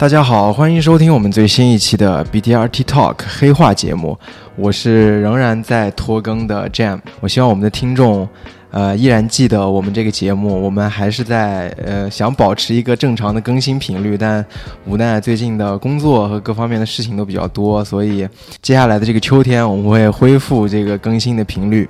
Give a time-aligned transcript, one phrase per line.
[0.00, 4.18] 大家好，欢迎收听我们最新一期的 BTRT Talk 黑话节目，
[4.56, 6.98] 我是仍然在拖更的 Jam。
[7.20, 8.26] 我希望我们的听众，
[8.70, 10.58] 呃，依然记得我们这个节目。
[10.58, 14.42] 我们还是在呃想保持一个正常的更新频率，但
[14.86, 18.26] 无奈最近的工作和各方面的事情都比较多，所以
[18.62, 21.86] 接下来的这个秋天我们会恢复这个更新的频率。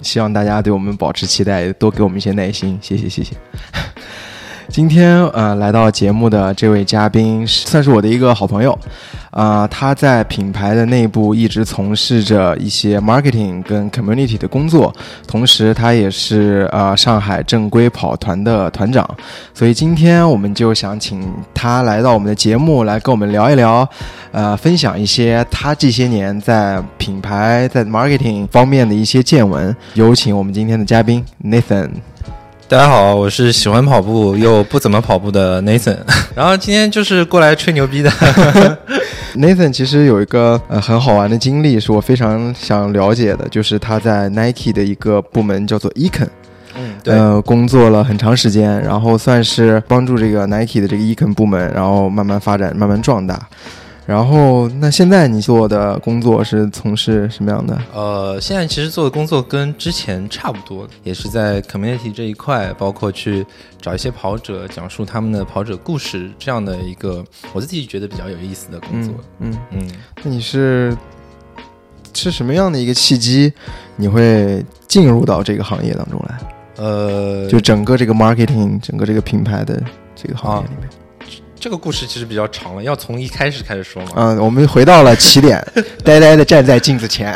[0.00, 3.36] 希望大家对我们保持期待，多给我们一些耐心，谢谢谢谢。
[4.72, 8.76] 今天呃来到节目的这位嘉宾算是我的一个好朋友，
[9.30, 14.90] 啊，他在品牌的内部一直从事着一些 marketing 跟 community 的工作，
[15.28, 19.06] 同时他也是呃上海正规跑团的团长，
[19.52, 23.86] 所以今天我们就想请他来到我们的节目来跟我们聊一聊，
[24.30, 29.76] 呃，分享一些他这些年在品牌在 marketing 方面的一些见闻。
[29.92, 31.90] 有请我们今天的嘉宾 Nathan。
[32.72, 35.98] 大家好，我是喜欢跑步又不怎么跑步的 Nathan，
[36.34, 38.10] 然后今天就是过来吹牛逼的。
[39.36, 46.28] Nathan 其实有一个呃很好玩的经历，是我非常想了解的，就是他在 Nike 的一个部门叫做 Econ，
[46.74, 53.38] 嗯，对，呃，工作了很长时间，然后算是帮助这个 Nike 的这个 Econ 部门，然后慢慢发展，慢慢壮大。
[54.04, 57.78] 然后，那现在你做的工作是从事什么样的？
[57.94, 63.46] 呃，现在其实做的工作跟之前差不多，也是在 community 这一块，包括去
[63.80, 69.14] 找一些跑者，讲述他们的跑者故事，这样的一个我自己觉得比较有意思的工作。
[69.38, 69.88] 嗯嗯，
[70.24, 70.92] 那你是
[72.12, 73.52] 是什么样的一个契机，
[73.94, 76.38] 你会进入到这个行业当中来？
[76.76, 79.80] 呃，就整个这个 marketing，整个这个品牌的
[80.16, 80.88] 这个行业里面。
[81.62, 84.08] 这个故事其实比较长了，要从一开始开始说嘛。
[84.16, 85.64] 嗯，我们回到了起点，
[86.04, 87.32] 呆呆的站在镜子前。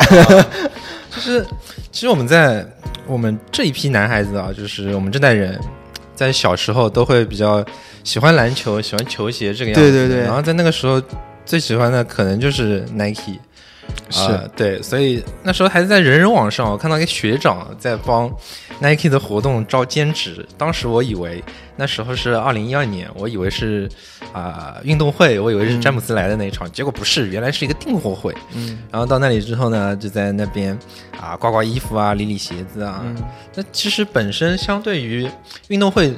[1.15, 1.47] 就是，
[1.93, 2.67] 其实我们在
[3.07, 5.57] 我们这一批男孩子啊，就是我们这代人，
[6.17, 7.65] 在小时候都会比较
[8.03, 9.93] 喜欢篮球，喜欢球鞋这个样子。
[9.93, 10.25] 对对对。
[10.25, 11.01] 然后在那个时候，
[11.45, 13.39] 最喜欢的可能就是 Nike。
[14.09, 18.31] 是对，所以那时候还是在人人网上，我看到一个学长在帮
[18.81, 20.47] Nike 的活动招兼职。
[20.57, 21.43] 当时我以为
[21.75, 23.89] 那时候是二零一二年，我以为是
[24.33, 28.33] 啊运动会，我以为是詹姆斯来的那一场，结果不是，原来是一个订货会。
[28.55, 30.79] 嗯，然后到那里之后呢，就在那边
[31.21, 33.05] 啊挂挂衣服啊，理理鞋子啊。
[33.55, 35.29] 那其实本身相对于
[35.69, 36.15] 运动会。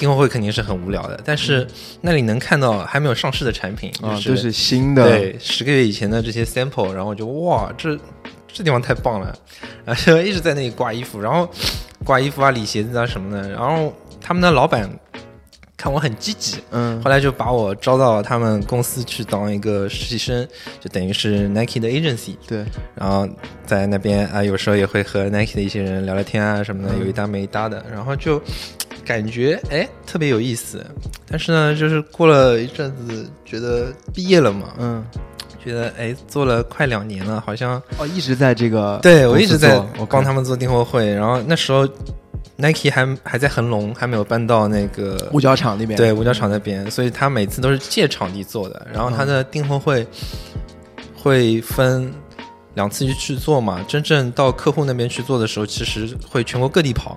[0.00, 1.64] 订货会肯定是很无聊的，但是
[2.00, 7.96] 那里能看到还没有上市的产品，就是新的，对，十个月以前的这些 sample，然后就哇，这
[8.48, 9.38] 这地方太棒了，
[9.84, 11.48] 然后一直在那里挂衣服，然后
[12.04, 14.90] 挂衣服啊、理鞋子啊什么的，然后他们的老板。
[15.82, 20.46] 看我很积极，嗯，后来就把我招到他们公司去当一个实习生，
[20.78, 23.26] 就等于是 Nike 的 agency，对，然后
[23.64, 28.38] 在那边啊，有时候也会和 Nike 的一些人聊聊天啊什么的，有一搭没一搭的，然后就
[29.10, 30.86] 感觉哎特别有意思，
[31.28, 35.04] 但是呢，就是过了一阵子，觉得毕业了嘛，嗯，
[35.64, 41.88] 觉得哎做了快两年了，好像哦一直在这个，对我一直在我帮他们做订货会，然后那时候。
[42.62, 45.96] Nike 还还在恒隆，还没有搬到那个五角场那边。
[45.96, 48.86] 对，五角场那边，所以他每次都是借场地做的。
[48.92, 50.06] 然后他的订货会
[51.16, 52.12] 会分
[52.74, 53.82] 两次去做嘛。
[53.88, 57.16] 真正到客户那边去做的时候，其实会全国各地跑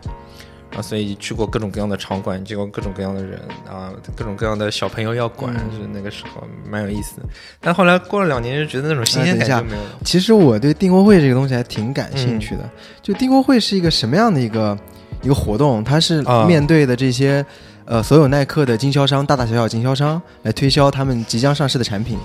[0.76, 0.82] 啊。
[0.82, 3.40] 所以去过各种各样的场馆，见过各种各样的人
[3.70, 7.22] 啊，各种各样的小朋友要管，就是那个时候蛮有意思。
[7.60, 9.90] 但后来过了两年，就觉得那种新鲜感就没有了。
[10.04, 12.70] 其实我对订货会这个东西还挺感兴趣的。
[13.02, 14.78] 就订货会是一个什么样的一个？
[15.22, 17.46] 一个活动，它是面对的这些
[17.86, 22.20] 呃所有耐克的经销商，大大小小经销商来推销他们即将上市的产品，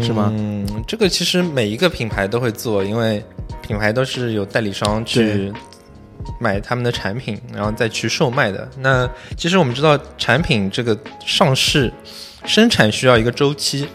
[0.00, 0.30] 是吗？
[0.32, 3.20] 嗯，这个其实每一个品牌都会做，因为
[3.62, 5.52] 品牌都是有代理商去
[6.40, 8.68] 买他们的产品，然后再去售卖的。
[8.78, 11.92] 那其实我们知道，产品这个上市
[12.44, 13.88] 生产需要一个周期，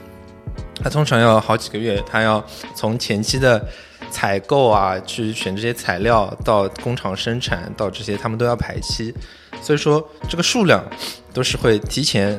[0.84, 2.44] 它通常要好几个月，它要
[2.76, 3.66] 从前期的。
[4.10, 9.14] 采购啊，去选这些材料，到工厂生产，到这些他们都要排期，
[9.62, 10.84] 所以说这个数量
[11.32, 12.38] 都是会提前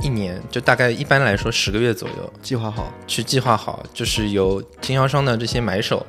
[0.00, 6.06] 一年，就大概一般来说十个月左右计划好，去计划好，就是由经销商的这些买手，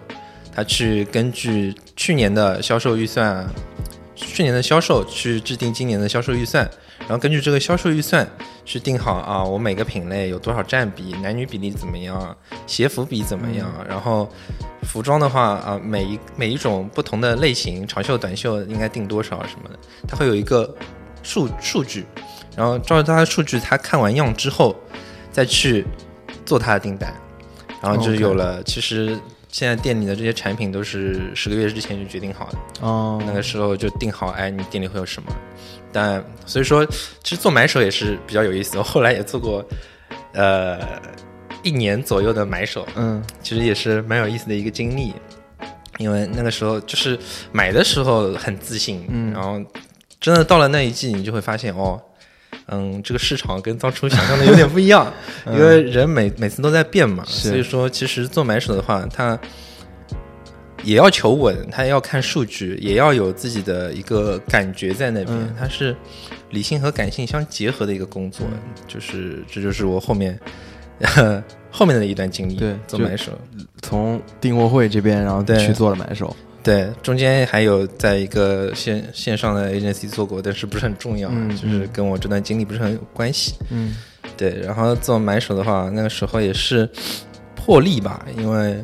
[0.56, 3.48] 他去根据去年的销售预算，
[4.16, 6.70] 去年的销售去制定今年的销售预算。
[7.00, 8.26] 然后根据这个销售预算
[8.64, 14.32] 去定好啊，我每个品类有多少占比，男女比例怎么样，鞋服比怎么样， 然后
[14.84, 19.78] 服装的话啊，每一每一种不同的类型，长袖、短袖应该定多少什么的，
[20.08, 20.74] 它会有一个
[21.24, 22.06] 数数据，
[22.56, 24.74] 然后照着它的数据，他看完样之后
[25.30, 25.86] 再去
[26.46, 27.14] 做他的订单，
[27.82, 28.64] 然后就有了。
[28.64, 29.20] 其实
[29.54, 35.32] 现在店里的这些产品都是十个月之前就决定好的哦，那个时候就定好，哎，你店里会有什么。
[35.92, 36.84] 但所以说，
[37.24, 38.80] 其实做买手也是比较有意思。
[38.80, 39.64] 我后来也做过
[40.34, 40.80] 呃
[41.62, 45.14] 一年左右的买手，嗯其实也是蛮有意思的一个经历。
[46.00, 47.18] 因为那个时候就是
[47.52, 49.62] 买的时候很自信，嗯然后
[50.20, 52.02] 真的到了那一季，你就会发现哦，
[52.68, 55.12] 嗯，这个市场跟当初想象的有点不一样，
[55.48, 59.38] 因为人每每次都在变嘛，所以说其实做买手的话，他
[60.84, 65.96] 也要求稳，他要看数据，也要有自己的一个感觉在那边，嗯它是
[66.52, 68.46] 理性和感性相结合的一个工作，
[68.88, 70.40] 就是这就是我后面
[71.72, 73.32] 后面的一段经历，对做买手。
[73.82, 76.36] 从订货会这边，然后对去做了买手。
[76.64, 83.56] 对，中间还有在一个线线上的 agency 做过，但是不是很重要，嗯就是跟我这段经历不是很有关系。
[83.70, 83.98] 嗯。
[84.38, 86.90] 对，然后做买手的话，那个时候也是
[87.54, 88.84] 破例吧，因为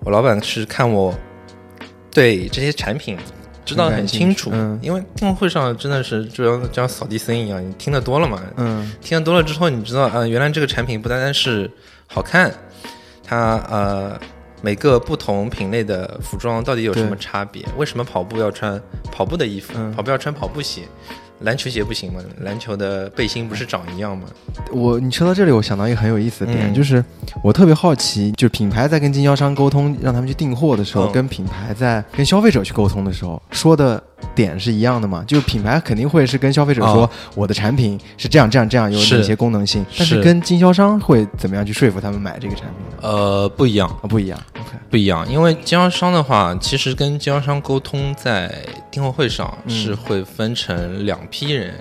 [0.00, 1.14] 我老板是看我
[2.10, 3.16] 对这些产品
[3.64, 8.90] 知道的很清楚，因为订货会上真的是就像就像扫地僧一样，你听得多了嘛，嗯。
[9.02, 11.70] 听得多了之后，你知道啊、呃原来这个产品不单单是
[12.06, 12.50] 好看，
[13.22, 14.18] 它呃
[14.60, 17.64] 每个不同品类的服装到底有什么差别？
[17.76, 18.80] 为什么跑步要穿
[19.12, 20.82] 跑步的衣服，嗯跑步要穿跑步鞋？
[21.42, 22.20] 篮球鞋不行吗？
[22.40, 24.24] 篮球的背心不是长一样吗？
[24.72, 27.04] 我你说到这里，我想到一个很有意思的点，嗯就是
[27.44, 34.02] 我特别好奇，就是品牌在跟经销商沟通，让他们去订货的时候，嗯跟品牌在跟消费者去沟通的时候，说的
[34.34, 35.24] 点是一样的嘛？
[35.26, 42.96] 就是品牌肯定会是跟消费者说，哦我的产品是这样这样这样，有是哪些功能性，但是是跟经销商会怎么样去说服他们买这个产品呢？
[43.02, 44.38] 呃，不一样，啊，不一样。
[44.54, 48.54] OK，不一样，因为经销商的话，其实跟经销商沟通在
[48.90, 51.74] 订货会上嗯是会分成两批人，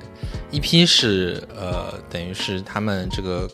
[0.51, 3.47] 一批是呃，等于是他们这个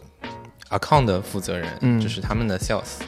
[0.70, 3.00] account 的负责人，嗯就是他们的 sales，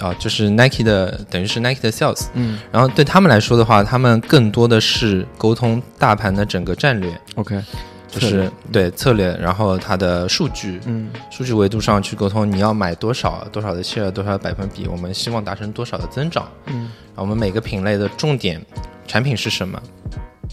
[0.00, 2.58] 啊、就是 Nike 的，等于是 Nike 的 sales，嗯。
[2.72, 7.62] 然后对他们来说的话，他们更多的是沟通大盘的整个战略，，OK，
[8.08, 11.10] 就是策对策略，然后它的数据，嗯。
[11.30, 16.90] 数据维度上去沟通，你要买多少多少的 share，多少的百分比，我们希望达成多少的增长，嗯。
[17.14, 18.64] 我们每个品类的重点
[19.06, 19.82] 产品是什么，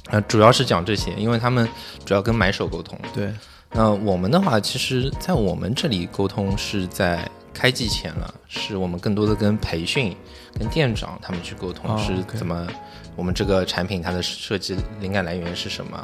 [0.09, 1.67] 呃，主要是讲这些，因为他们
[2.03, 2.97] 主要跟买手沟通。
[3.13, 3.31] 对，
[3.71, 10.15] 那我们的话，其实在我们这里沟通是在开季前了，是我们更多的跟培训、
[10.59, 12.67] 跟店长他们去沟通，哦是怎么
[13.15, 15.97] 我们这个产品它的设计灵感来源是什么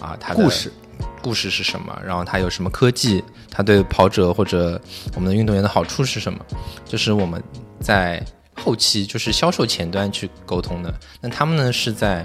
[0.00, 0.16] 啊？
[0.20, 0.72] 它的故事，
[1.20, 2.00] 故事是什么？
[2.06, 3.22] 然后它有什么科技？
[3.50, 4.80] 它对跑者或者
[5.16, 6.38] 我们的运动员的好处是什么？
[6.84, 7.42] 就是我们
[7.80, 10.94] 在后期，就是销售前端去沟通的。
[11.20, 12.24] 那他们呢是在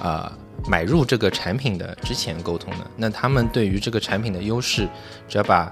[0.00, 0.32] 呃
[0.66, 2.90] 买入这个产品的之前沟通的。
[2.96, 4.88] 那他们对于这个产品的优势，
[5.28, 5.70] 只要把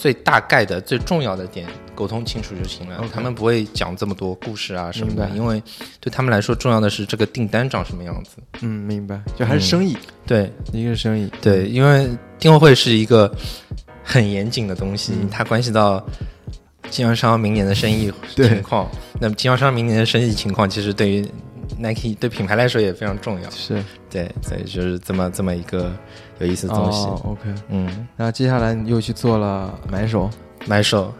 [0.00, 3.04] 最大概的、最重要的点沟通清楚就行了。
[3.12, 5.62] 他们不会讲这么多故事啊什么的，因为
[6.00, 8.36] 对他们来说，重要的是这个订单长什么样子。
[8.62, 9.94] 嗯，明白，就还是生意，
[10.26, 12.08] 对，一个是生意，对，因为
[12.38, 13.30] 订货会是一个
[14.02, 15.28] 很严谨的东西，嗯。
[15.30, 16.02] 它关系到
[16.88, 18.90] 经销商明年的生意情况。
[19.20, 21.28] 那么经销商明年的生意情况，其实对于
[21.78, 23.50] Nike 对品牌来说也非常重要。
[23.50, 25.92] 是对，所以就是这么这么一个
[26.38, 27.06] 有意思的东西。
[27.06, 27.54] 哦，OK。
[27.68, 30.30] 嗯，那接下来你又去做了买手，
[30.66, 31.12] 买手，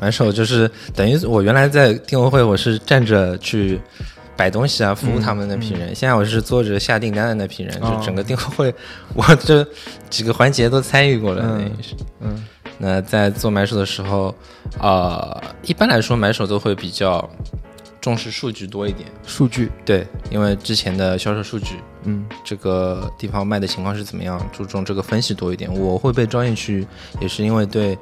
[0.00, 3.80] 买手就是等于我原来在订货会，我是站着去。
[4.34, 5.94] 摆东西啊，服务他们的那批人。
[5.94, 8.74] 现在我是坐着下订单的那批人，哦就整个订货会，
[9.14, 9.64] 我这
[10.08, 11.42] 几个环节都参与过了。
[11.44, 11.94] 嗯等于是。
[12.20, 12.44] 嗯
[12.78, 14.34] 那在做买手的时候，
[14.80, 17.28] 呃，一般来说买手都会比较
[18.02, 25.72] 重视数据多一点，数据，对，因为之前的销售数据，嗯这个地方卖的情况是怎么样，注重这个分析多一点。
[25.72, 26.84] 我会被招进去，
[27.20, 27.96] 也是因为对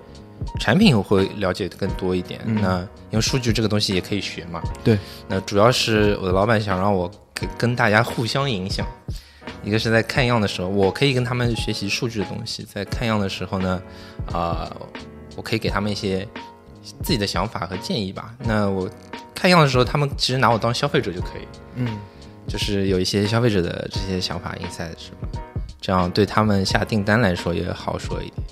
[0.59, 2.41] 产品我会了解更多一点。
[2.47, 2.81] 嗯那
[3.11, 8.87] 因为数据这个东西也可以学嘛，对，那主要是我的老板想让我跟跟大家互相影响。
[9.63, 13.83] 一个是在看样的时候，我可以跟他们学习数据的东西；在看样的时候呢，
[14.33, 14.75] 啊、
[15.37, 16.27] 我可以给他们一些
[16.83, 18.35] 自己的想法和建议吧。
[18.41, 18.89] 那我
[19.35, 21.47] 看样的时候，他们其实拿我当消费者就可以，
[21.77, 21.99] 嗯
[22.47, 25.29] 就是有一些消费者的这些想法 insight 什么，
[25.81, 28.43] 这样对他们下订单来说也好说一点。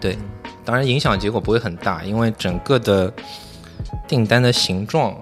[0.00, 0.16] 对，
[0.64, 3.12] 当然影响结果不会很大，因为整个的
[4.06, 5.18] 订单的形状，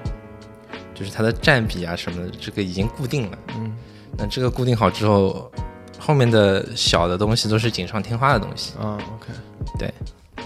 [0.95, 3.39] 就是它的占比啊什么的，这个已经固定了。
[3.57, 3.75] 嗯
[4.19, 5.51] 那这个固定好之后，
[5.99, 8.73] 后面的小的东西都是锦上添花的东西。
[8.79, 9.33] 啊，OK，
[9.79, 9.93] 对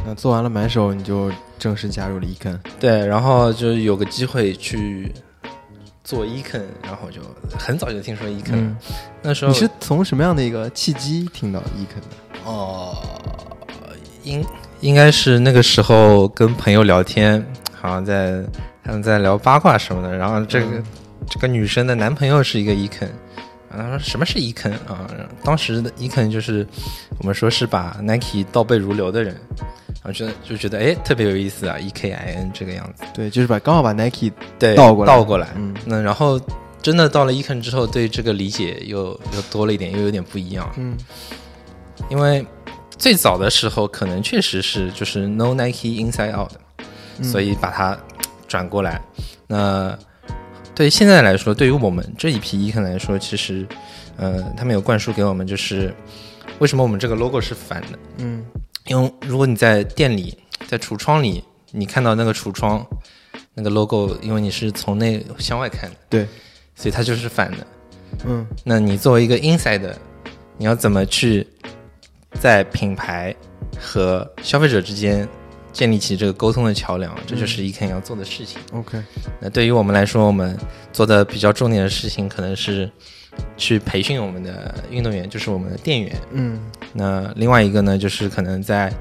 [0.06, 5.12] 那做完了买手，你就正式加入了 Econ，对，然后就有个机会去
[6.02, 7.20] 做 econ，然后就
[7.58, 8.76] 很早就听说 econ，、嗯，
[9.22, 12.40] 那时候你是从什么样的一个契机听到 Econ 的？
[12.44, 12.96] 哦，
[14.24, 14.44] 应
[14.80, 17.44] 应该是那个时候跟朋友聊天，
[17.78, 18.42] 好像在
[18.82, 20.84] 他们在聊八卦什么的，然后这个、嗯
[21.28, 23.06] 这个女生的男朋友是一个 econ，
[23.70, 25.08] 然后他说什么是 Econ 啊？
[25.44, 26.66] 当时的 Econ 就是
[27.18, 29.36] 我们说是把 Nike 倒背如流的人，
[30.02, 35.12] 然后觉得就觉得哎特别有意思啊，E K I N 这个样子，对，就是把刚好把 Nike 对倒过来。
[35.12, 35.74] 倒过来，嗯。
[35.84, 36.40] 那然后
[36.80, 40.96] 真的到了 Econ 之后，对这个理解又又多了一点，又有点不一样，嗯。
[42.08, 42.44] 因为
[42.96, 46.52] 最早的时候可能确实是就是 No Nike Inside Out，、
[47.18, 47.24] 嗯。
[47.24, 47.98] 所以把它
[48.48, 49.02] 转过来。
[49.46, 49.98] 那
[50.74, 53.66] 对于现在来说，对于我们这一批 Econ 来说，其实
[54.16, 55.94] 呃，他们有灌输给我们就是
[56.58, 57.98] 为什么我们这个 logo 是反的。
[58.16, 58.42] 嗯
[58.90, 62.84] 因为如果你在店里，在橱窗里，你看到那个橱窗
[63.54, 66.26] 那个 logo，因为你是从内向外看的，对，
[66.74, 67.64] 所以它就是反的。
[68.24, 69.94] 嗯那你作为一个 inside，
[70.56, 71.46] 你要怎么去
[72.32, 73.32] 在品牌
[73.78, 75.26] 和消费者之间
[75.72, 77.16] 建立起这个沟通的桥梁？
[77.28, 78.58] 这就是 Econ 要做的事情。
[78.72, 79.00] ，OK，
[79.40, 80.58] 那对于我们来说，我们
[80.92, 82.90] 做的比较重点的事情，可能是
[83.56, 86.16] 去培训我们的运动员，就是我们的店员。
[86.32, 86.60] 嗯
[86.92, 88.92] 那另外一个呢，就是可能在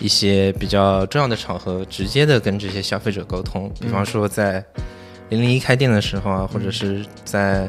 [0.00, 4.64] 一些比较重要的场合，直接的跟这些消费者沟通，比方说在
[5.30, 7.68] 零零一开店的时候啊，或者是在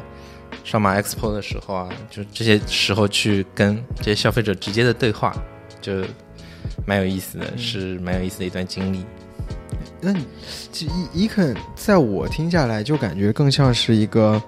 [0.63, 5.35] 上马 Expo 的时候啊，就这些时候去跟这些消费者直接的对话，
[5.81, 6.03] 就
[6.85, 9.05] 蛮有意思的，是蛮有意思的一段经历。
[9.99, 10.25] 那你
[10.71, 14.41] 其实 E Econ 在我听下来，就感觉更像是一个，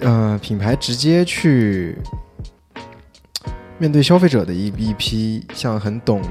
[0.00, 1.96] 呃，品牌直接去
[3.78, 6.22] 面对消费者的一一批，像很懂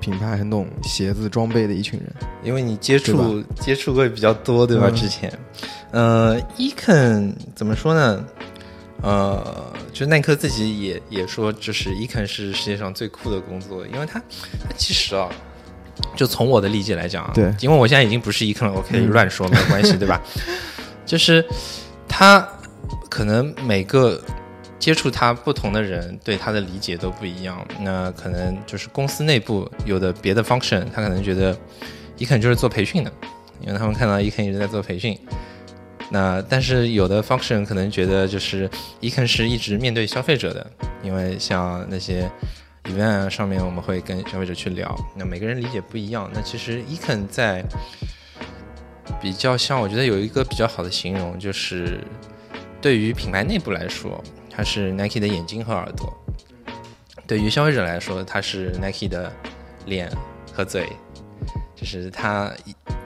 [0.00, 2.12] 品牌、很懂鞋子装备的一群人。
[2.42, 4.86] 因为你接触接触会比较多，对吧？
[4.88, 5.32] 嗯之前，
[5.90, 8.24] 呃，Econ 怎么说呢？
[9.02, 14.18] 呃，就耐克自己也也说，就是 Econ 是世界上最酷的工作，因为它
[14.62, 15.28] 它其实啊，
[16.14, 20.20] 就从我的理解来讲啊，对因为我现在已经不是 Econ 了，我可以嗯乱说没有关系，对吧？
[21.06, 21.44] 就是
[22.06, 22.46] 他
[23.08, 24.22] 可能每个
[24.78, 31.56] 接触他不同的人对他的理解都不一样，那可能就是公司内部有的别的 function，他可能觉得
[32.18, 33.12] Econ 就是做培训的，
[33.60, 35.18] 因为他们看到 Econ 一直在做培训。
[36.12, 38.68] 那但是有的 function 可能觉得就是
[39.00, 40.66] Econ 是一直面对消费者的，
[41.02, 42.28] 因为像那些
[42.84, 46.28] event 上面我们会跟消费者去聊，那每个人理解不一样。
[46.34, 47.64] 那其实 Econ 在
[49.20, 52.00] 比较像，我觉得有一个比较好的形容，就是
[52.80, 56.08] 对于品牌内部来说，它是 Nike 的眼睛和耳朵；
[57.26, 59.32] 对于消费者来说，它是 Nike 的
[59.86, 60.10] 脸
[60.52, 60.88] 和嘴。
[61.74, 62.52] 就是它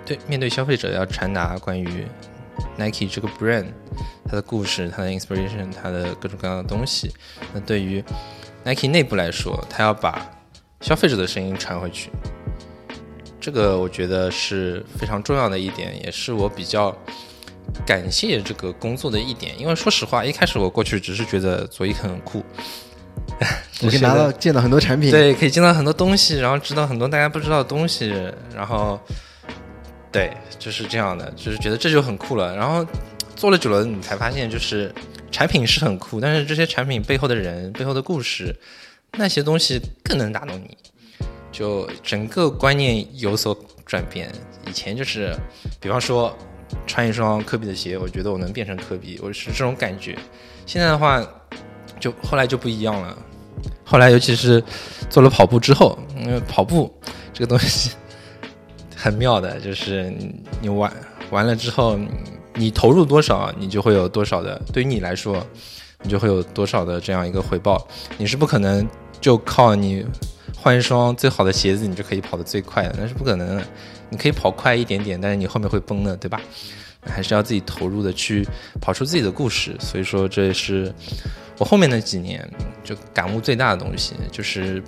[0.05, 2.05] 对面对消费者要传达关于
[2.77, 3.67] Nike 这个 brand
[4.27, 7.13] 它的故事、它的 inspiration、它的各种各样的东西。
[7.53, 8.03] 那对于
[8.65, 10.29] Nike 内部来说，它要把
[10.81, 12.11] 消费者的声音传回去。
[13.41, 16.97] 这个我觉得是非常重要的一点，也是我比较
[17.87, 19.59] 感谢这个工作的一点。
[19.59, 22.45] 因为说实话，一开始我过去只是觉得佐伊肯很酷，
[23.83, 28.13] 我可以拿到见到很多产品，对，可以见到很多东西，然后知道很多大家不知道的东西，
[28.55, 28.99] 然后
[30.13, 32.55] 对，就是这样的，就是觉得这就很酷了。
[32.57, 32.87] 然后
[33.35, 34.95] 做了久了，你才发现，就是
[35.31, 38.55] 产品是很酷，但是这些产品背后的人、背后的故事，
[39.13, 40.77] 那些东西更能打动你。
[41.53, 44.29] 就整个观念有所转变，
[44.67, 45.33] 以前就是，
[45.81, 46.37] 比方说
[46.87, 50.17] 穿一双科比的鞋，我觉得我能变成科比，我是这种感觉。
[50.67, 51.25] 现在的话，
[52.01, 53.17] 就后来就不一样了。
[53.85, 54.63] 后来尤其是
[55.09, 56.93] 做了跑步之后，因为跑步
[57.33, 57.93] 这个东西
[58.97, 60.93] 很妙的，就是你你玩
[61.31, 61.99] 完了之后，
[62.55, 65.47] 你投入多少，你就会有多少的，对于你来说，
[66.03, 67.87] 你就会有多少的这样一个回报。
[68.19, 68.87] 你是不可能
[69.21, 70.05] 就靠你
[70.57, 73.63] 换一双最好的鞋子，你就可以跑得最快的，那是不可能的。
[74.15, 76.41] 你可以跑快一点点，但是你后面会崩的，对吧？
[77.05, 78.47] 还是要自己投入的去
[78.81, 79.75] 跑出自己的故事。
[79.81, 80.95] 所以说，这也是
[81.59, 82.49] 我后面那几年
[82.85, 84.81] 就感悟最大的东西，就是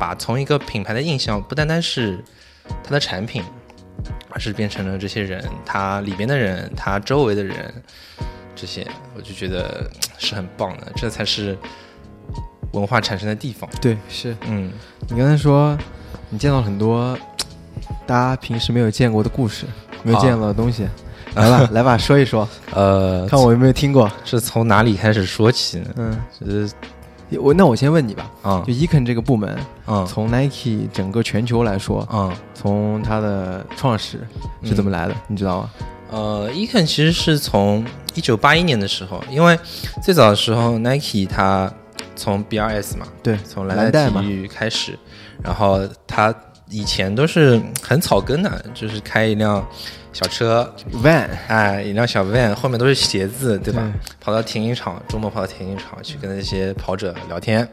[0.00, 2.18] 把从一个品牌的印象不单单是
[2.82, 3.44] 它的产品，
[4.30, 7.70] 而是变成了这些人，它里边的人，它周围的人，
[8.56, 9.86] 这些我就觉得
[10.16, 11.58] 是很棒的，这才是
[12.72, 13.68] 文化产生的地方。
[13.82, 14.72] 对，是嗯，
[15.10, 15.76] 你刚才说
[16.30, 17.16] 你见到很多
[18.06, 19.66] 大家平时没有见过的故事，
[20.02, 20.86] 没有见过的东西，
[21.34, 24.10] 来吧， 来吧，说一说，呃，看我有没有听过。
[24.24, 25.90] 是从哪里开始说起呢？
[25.96, 26.70] 嗯，就是。
[27.40, 30.04] 我那我先问你吧，啊就 Econ 这个部门，嗯。
[30.04, 32.30] 从 Nike 整个全球来说，嗯。
[32.52, 34.18] 从它的创始
[34.62, 35.70] 是怎么来的，你知道吗？
[36.10, 37.82] 呃，Econ 其实是从
[38.14, 39.58] 一九八一年的时候，因为
[40.02, 41.72] 最早的时候 Nike 它
[42.14, 44.98] 从 BRS 嘛，对，从蓝带嘛蓝带体育开始，
[45.42, 46.34] 然后它
[46.72, 49.64] 以前都是很草根的，就是开一辆
[50.12, 53.82] 小车，van，哎，一辆小 van，后面都是鞋子，对吧？
[53.82, 57.68] 对跑到田径场，周末跑到田径场去跟那些跑者聊天，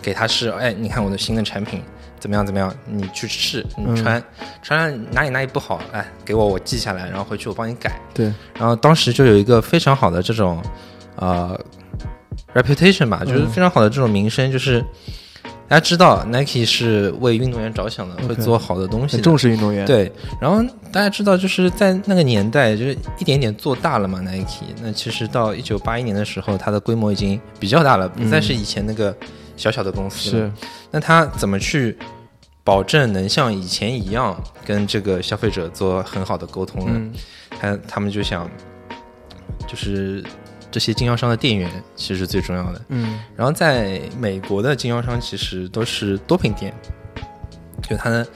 [0.00, 1.82] 给他试，哎，你看我的新的产品
[2.20, 2.72] 怎么样怎么样？
[2.86, 4.22] 你去试，你穿，
[4.62, 8.00] 穿上哪里哪里不好，哎，给我我记下来，然后回去我帮你改。
[8.14, 10.62] 对，然后当时就有一个非常好的这种
[11.16, 11.58] 呃
[12.54, 14.84] reputation 吧，就是非常好的这种名声，就是
[15.68, 19.22] 大家知道 Nike 是为运动员着想的，会做好的东西的。
[19.22, 24.66] 重视运动员。，对，然后大家知道，就是在那个年代，就是一点点做大了嘛，Nike。
[24.80, 29.14] 那其实到一九八一年的时候，它的规模已经比较大了，不再是以前那个
[29.56, 30.46] 小小的公司了。
[30.46, 30.52] 是，
[30.92, 31.98] 那它怎么去
[32.62, 36.92] 保证能像以前一样跟这个消费者做很好的沟通呢？
[36.94, 37.12] 嗯，
[37.58, 38.48] 他他们就想，
[39.66, 40.22] 就是
[40.76, 42.82] 这些经销商的店员其实是最重要的。
[42.88, 46.70] 嗯，然后在美国的经销商其实都是多品店，
[47.88, 48.26] 就他的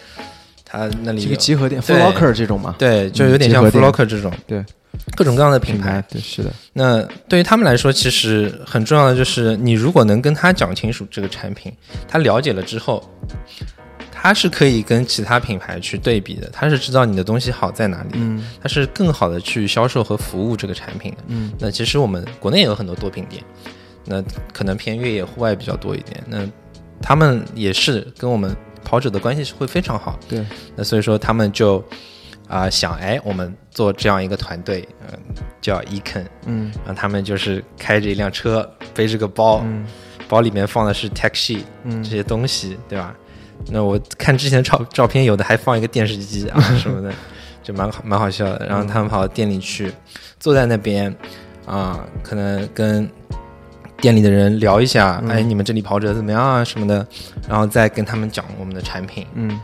[0.64, 1.94] 他那里这个集合店对。
[1.94, 3.84] Full Locker 这种嘛，对，就有点像集合 f 店。
[3.84, 4.64] L o c k e r 这种，对，
[5.14, 11.70] 各种各样的品牌。，对，是的，那对于他们来说，其实很重要的就是，你如果能跟他讲清楚这个产品，
[12.08, 13.06] 他了解了之后，
[14.22, 21.18] 他是可以跟其他品牌去对比的，它是知道你的东西好在哪里，嗯它是更好的去销售和服务这个产品的。
[21.28, 23.42] 嗯那其实我们国内也有很多多品店，
[24.04, 24.22] 那
[24.52, 26.22] 可能偏越野户外比较多一点。
[26.26, 26.46] 那
[27.00, 30.18] 他们也是跟我们跑者的关系是会非常好。
[30.28, 30.44] 对，
[30.76, 31.82] 那所以说他们就
[32.46, 35.18] 啊、想，哎，我们做这样一个团队，嗯、
[35.60, 39.86] 叫 Econ，嗯然后他们就是开着一辆车，背着个包，嗯
[40.28, 43.14] 包里面放的是 sheet 嗯这些东西，对吧？
[43.68, 47.12] 那我看之前照照片，有的还放一个电视机啊 什么的，
[47.62, 48.66] 就蛮好蛮好笑的。
[48.66, 49.92] 然后他们跑到店里去，
[50.38, 51.14] 坐在那边
[51.66, 53.08] 啊、可能跟
[53.98, 55.28] 店里的人聊一下，嗯。
[55.30, 57.06] 哎，你们这里跑者怎么样啊什么的，
[57.48, 59.60] 然后再跟他们讲我们的产品，嗯。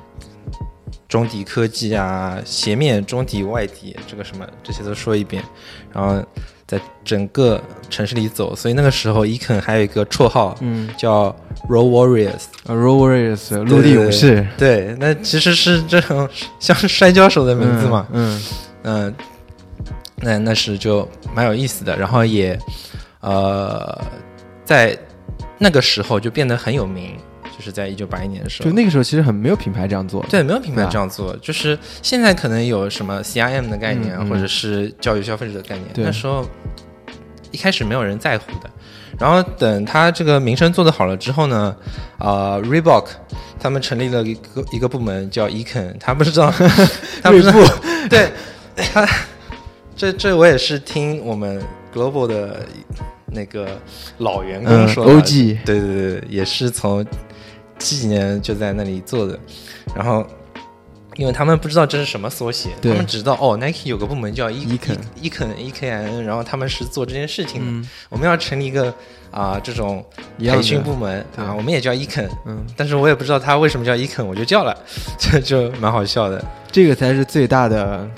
[1.09, 5.43] 中底科技啊，鞋面中底、外底，这个什么这些都说一遍，
[5.93, 6.23] 然后
[6.67, 8.55] 在整个城市里走。
[8.55, 10.89] 所以那个时候，Econ 还有一个绰号嗯。
[10.97, 11.35] 叫
[11.69, 14.47] Road Warriors，呃，Road Warriors 陆地勇士。
[14.59, 16.29] 对，那其实是这种
[16.61, 18.43] 像摔跤手的名字嘛，嗯。
[18.83, 19.15] 嗯、
[20.17, 22.57] 那那是就蛮有意思的，然后也
[23.21, 24.01] 呃
[24.65, 24.97] 在
[25.59, 27.17] 那个时候就变得很有名，
[27.57, 34.31] 就是在一九八一年的时候，就那个时候其实很没有品牌这样做，对，没有品牌这样做，就是现在可能有什么 CRM 的概念，啊嗯嗯。
[34.31, 36.47] 或者是教育消费者的概念，那时候
[37.51, 38.71] 一开始没有人在乎的。
[39.19, 41.75] 然后等他这个名声做得好了之后呢，
[42.19, 43.07] 呃，Reebok
[43.59, 46.51] 他们成立了一个一个部门叫 Econ，他不知道，
[47.23, 47.53] 他不知道，
[48.11, 48.31] 对
[48.93, 49.09] 他，
[49.97, 51.63] 这这我也是听我们
[51.95, 52.61] Global 的
[53.33, 53.81] 那个
[54.19, 57.03] 老员工嗯说的、，OG 对对对，也是从
[57.79, 59.39] 几几年就在那里做的，
[59.95, 60.27] 然后
[61.17, 67.67] 因为他们不知道这是什么缩写，他们只知道哦，Nike 有个部门叫 E Econ E Econ EKN，然后他们是做这件事情的。
[67.67, 67.89] 嗯。
[68.09, 68.93] 我们要成立一个
[69.31, 70.03] 啊、这种
[70.39, 74.75] 培训部门啊，我们也叫 Econ，嗯，但是我也不知道他为什么叫 Econ，我就叫了，
[75.19, 78.09] 这就蛮好笑的，这个才是最大的，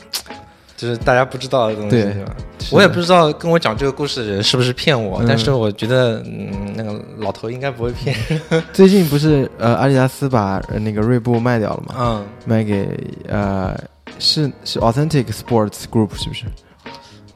[0.78, 2.36] 就是大家不知道的东西，对对吧？
[2.70, 8.62] 我也不知道跟我讲这个故事的人是不是骗我，嗯但是我觉得，嗯，那个老头应该不会骗人。
[8.72, 11.94] 最近不是呃阿迪达斯把呃那个锐步卖掉了吗？
[11.98, 12.88] 嗯，卖给
[13.28, 13.76] 呃
[14.20, 16.44] 是是 Authentic Sports Group 是不是？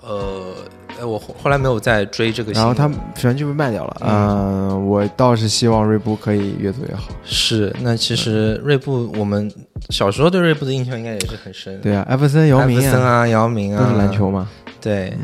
[0.03, 0.55] 呃，
[0.99, 2.53] 呃我后后来没有再追这个。
[2.53, 3.97] 然后他们反正就被卖掉了。
[4.01, 7.09] 嗯、我倒是希望锐步可以越做越好。
[7.25, 9.51] 是，那其实锐步，我们
[9.91, 14.49] 小时候对锐步的印象应该也是很深。，对啊，艾弗森、姚明艾弗森啊，姚明啊，都是篮球嘛。
[14.81, 15.17] 对，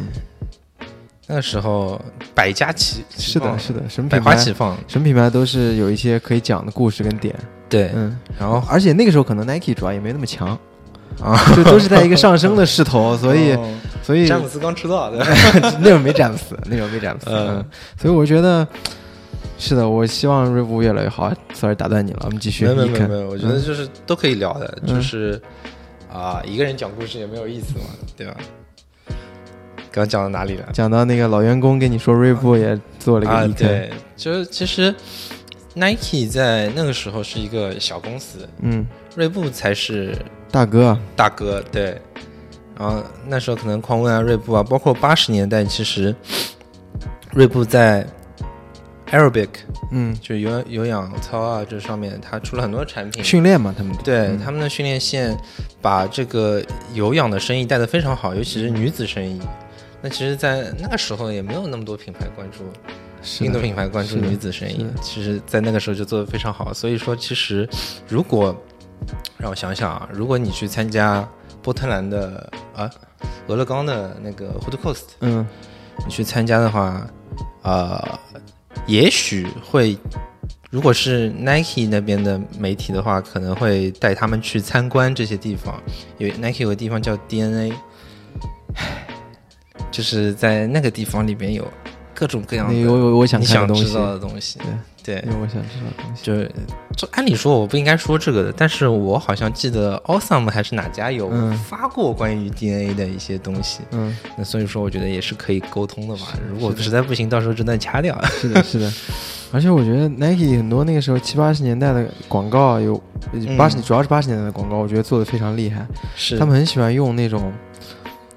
[1.26, 2.00] 那个时候
[2.34, 4.76] 百家齐是的，是的，什么百花齐放。
[4.86, 7.34] 什么品牌都是有一些可以讲的故事跟点。
[7.68, 10.58] 对，嗯，然后而且那个时候可能 Nike 主要也没那么强，
[11.20, 13.74] 啊，就都是在一个上升的势头， 所以、哦
[14.08, 15.18] 所以詹姆斯刚出道的。
[15.80, 17.26] 那会儿没詹姆斯，那会儿没詹姆斯。
[17.28, 17.64] 嗯嗯，
[18.00, 18.66] 所以我觉得
[19.58, 21.30] 是的，我希望锐步越来越好。
[21.52, 22.64] sorry 打断你了，我们继续。
[22.64, 25.38] 没有没有没有，我觉得就是都可以聊的，嗯就是
[26.10, 27.84] 啊，一个人讲故事也没有意思嘛，
[28.16, 28.34] 对吧？
[29.92, 30.66] 刚讲到哪里了？
[30.72, 34.94] 讲到那个老员工跟你说，锐步也做了一个啊，e 对，就是其实
[35.74, 40.16] Nike 在那个时候是一个小公司，嗯，锐步才是
[40.50, 42.00] 大哥，大哥，对。
[42.78, 46.14] 然后那时候可能匡威啊、锐步啊，包括八十年代，其实
[47.32, 48.06] 锐步在
[49.10, 49.48] aerobic
[49.90, 53.24] 嗯，就有有氧操啊这上面，它出了很多产品。
[53.24, 55.36] 训练嘛，他们对、嗯他们的训练线，
[55.82, 56.62] 把这个
[56.94, 59.40] 有氧的生意带得非常好，尤其是女子生意。
[60.00, 62.58] 那其实，在那个时候也没有那么多品牌关注
[63.20, 66.72] 是的运动品牌关注女子生意，其实，在那个时候就做得非常好。
[66.72, 67.68] 所以说，其实
[68.06, 68.54] 如果
[69.36, 71.28] 让我想想啊，如果你去参加
[71.68, 72.90] 波特兰的啊，
[73.46, 75.46] 俄勒冈的那个 Hood Coast，嗯。
[75.98, 77.06] 你去参加的话，
[77.60, 78.18] 呃，
[78.86, 79.98] 也许会，
[80.70, 85.78] 如果是 Nike 那边的媒体的话，可能会带他们去参观这些地方。
[86.16, 87.74] 因为 Nike 有个地方叫 DNA，
[89.90, 91.70] 就是在那个地方里边有
[92.14, 93.82] 各种各样那的个我我想你看的东西。
[93.82, 94.58] 想知，道的东西。
[94.60, 94.66] 对，
[95.26, 96.22] 因为我想知道的东西。
[96.22, 96.50] 就是
[96.96, 103.80] 就按理说我不应该说这个的，但是我好像记得 Awesome 还是哪家有嗯发过关于 DNA 的一些东西。
[103.92, 106.26] 嗯，那所以说，我觉得也是可以沟通的嘛。
[106.50, 108.20] 如果实在不行，到时候真的掐掉。
[108.24, 108.92] 是的，是的。
[109.50, 113.00] 而且我觉得 Nike 很多那个时候七八十年代的广告啊有
[113.56, 115.86] 八十、主要是八十年代的广告，我觉得做的非常厉害。
[116.16, 117.50] 是他们很喜欢用那种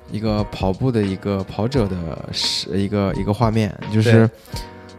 [0.10, 1.98] 一个跑步的一个跑者的
[2.32, 4.30] 是一个一个画面，就是对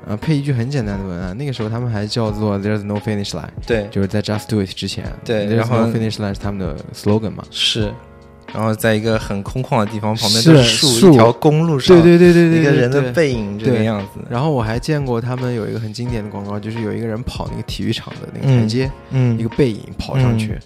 [0.07, 1.37] 呃配一句很简单的文案。
[1.37, 7.31] 那个时候他们还叫做 "There's no finish line"，对就是在 Just Do It 之前，对 There's 然后 no finish line 是他们的 slogan
[7.31, 7.45] 嘛。
[7.51, 7.93] 是，
[8.53, 13.13] 然后在一个很空旷的地方，旁边是都是树，树一条公路上，对对对对对，一个人的。
[13.13, 14.21] 背影这个样子。
[14.31, 20.59] 然后我还见过他们有一个很经典的广告，就是有一个人跑那个体育场的那个台阶，嗯一个背影跑上去。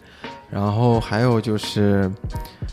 [0.49, 2.09] 然后还有就是，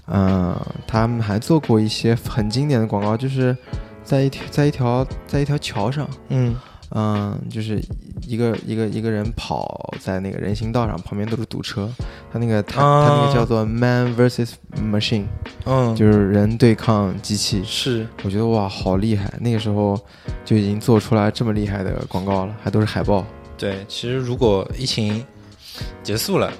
[0.08, 3.58] 嗯、他们还做过一些很经典的广告，就是
[4.04, 6.56] 在一条在一条在一条桥上，嗯
[6.96, 7.82] 嗯，就是
[8.28, 11.92] 一个一个一个人跑在那个人行道上，旁边都是堵车。
[12.32, 15.26] 他那个他、他那啊个叫做 Man vs Machine，
[15.66, 17.64] 嗯，就是人对抗机器。
[17.64, 19.32] 是我觉得哇，好厉害！
[19.40, 20.00] 那个时候
[20.46, 23.26] 就已经做出来这么厉害的广告了，还都是海报。
[23.58, 23.86] 对。
[23.88, 25.26] 其实如果疫情
[26.04, 26.52] 结束了，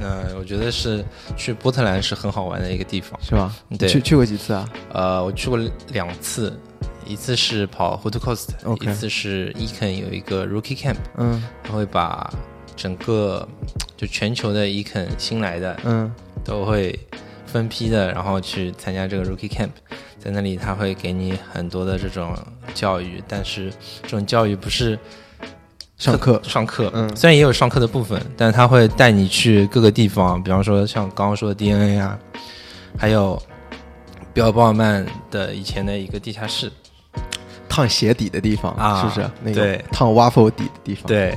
[0.00, 1.04] 那我觉得是
[1.36, 3.18] 去波特兰是很好玩的一个地方。
[3.22, 3.54] 是吧？
[3.78, 4.68] 对去去过几次啊？
[4.92, 5.58] 呃，我去过
[5.92, 6.58] 两次，
[7.06, 12.32] 一次是跑 Hood Coast，OK 一次是 Econ 有一个 Rookie Camp，嗯他会把
[12.76, 13.46] 整个
[13.96, 16.12] 就全球的 Econ 新来的嗯
[16.44, 16.98] 都会
[17.46, 19.70] 分批的，然后去参加这个 Rookie Camp，
[20.18, 22.36] 在那里他会给你很多的这种
[22.74, 24.98] 教育，但是这种教育不是
[25.98, 27.16] 上课上课，嗯。
[27.16, 32.16] 虽然也有上课的部分，但是他会带你去各个地方，比方说像刚刚说的 DNA 啊，
[32.96, 33.40] 还有
[34.32, 36.70] 比尔鲍尔曼的以前的一个地下室，
[37.68, 39.30] 烫鞋底的地方啊是不是？
[39.42, 39.84] 那个对。
[39.90, 41.36] 烫 waffle 底的地方。，对，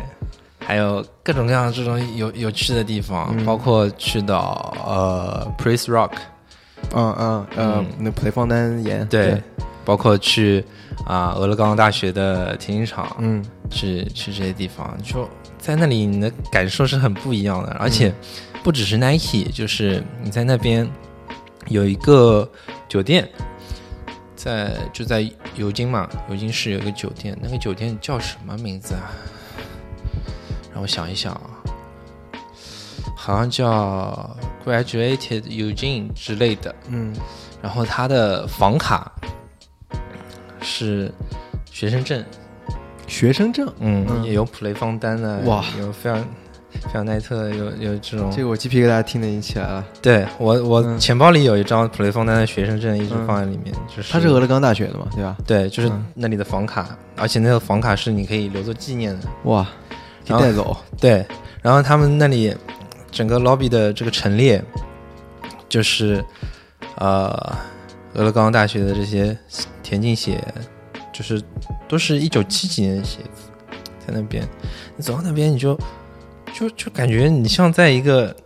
[0.60, 3.44] 还有各种各样的这种有有趣的地方，嗯。
[3.44, 6.12] 包括去到呃 Praise Rock，
[6.94, 9.08] 嗯嗯呃嗯，那普雷方丹岩。
[9.08, 9.42] 对，
[9.84, 10.64] 包括去
[11.08, 18.14] 啊、俄勒冈大学的田径场，嗯去去这些地方，就在那里你的感受是很不一样的，而且
[18.62, 20.88] 不只是 Nike，就是你在那边
[21.68, 22.48] 有一个
[22.88, 23.28] 酒店，
[24.36, 29.10] 在就在尤金嘛，尤金市有一个酒店，那个酒店叫什么名字啊？
[30.74, 31.50] 让我想一想啊，
[33.16, 37.16] 好像叫 Graduated Eugene 之类的，嗯
[37.62, 39.12] 然后他的房卡
[40.62, 41.12] 是
[41.72, 42.24] 学生证。
[43.08, 46.24] 学生证，嗯，嗯也有普雷方丹的，哇，有菲尔
[46.72, 48.32] 菲尔奈特，有有这种。
[48.32, 49.86] 这个我鸡皮疙瘩听得已经起来了。
[50.02, 55.36] 对我我嗯钱包里有一张普雷方丹的学生证，一直嗯放在里面，就是他是俄勒冈大学的嘛，对吧？
[55.46, 59.28] 对，就是嗯那里的房卡，而且那个房卡是你可以留作纪念的。
[59.44, 59.64] 哇，
[60.26, 60.78] 可以然后带走。
[61.00, 61.26] 对，
[61.62, 62.56] 然后他们那里
[63.12, 64.64] 整个 lobby 的这个陈列，
[65.68, 66.24] 就是
[66.96, 67.32] 呃
[68.14, 69.38] 俄勒冈大学的这些
[69.84, 70.42] 田径鞋，
[71.12, 71.42] 就是
[71.88, 73.50] 都是一九七几年的鞋子，
[74.06, 74.48] 在那边，
[74.96, 75.78] 你走到那边你就
[76.54, 78.36] 就就感觉你像在一个。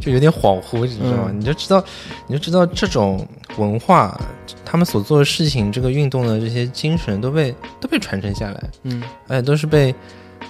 [0.00, 1.26] 就有点恍惚，你知道吗？
[1.28, 1.82] 嗯你就知道，
[2.26, 4.20] 你就知道这种文化，
[4.64, 8.70] 他们所做的事情，这个运动的这些精神都被都被传承下来。
[8.82, 9.94] 嗯而且都是被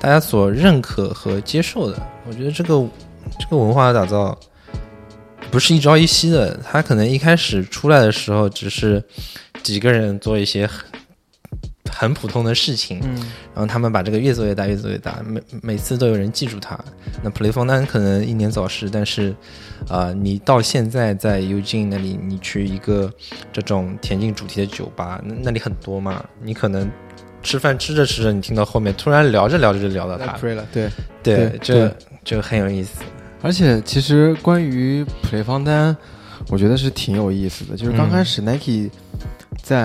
[0.01, 2.03] 大家所认可和接受的。
[2.27, 2.85] 我觉得这个
[3.39, 4.37] 这个文化的打造
[5.51, 9.03] 不是一朝一夕的，他可能一开始出来的时候只是
[9.63, 10.85] 几个人做一些很
[11.93, 13.15] 很普通的事情，嗯
[13.55, 16.79] 然后他们把这个越做越大，越做越大，每每次都有人记住他。
[17.23, 19.35] 那普雷冯丹可能英年早逝，但是，
[19.89, 23.13] 呃，你到现在在 Eugene 那里，你去一个
[23.53, 26.91] 这种田径主题的酒吧，那那里很多嘛，你可能
[27.43, 30.91] 吃饭吃着吃着，你听到后面突然聊着聊着就聊到他，了，对。
[31.23, 33.03] 对对，这就很有意思。
[33.45, 35.95] 而且其实关于普雷方丹，
[36.49, 37.77] 我觉得是挺有意思的。
[37.77, 38.89] 就是刚嗯开始 Nike
[39.63, 39.79] 在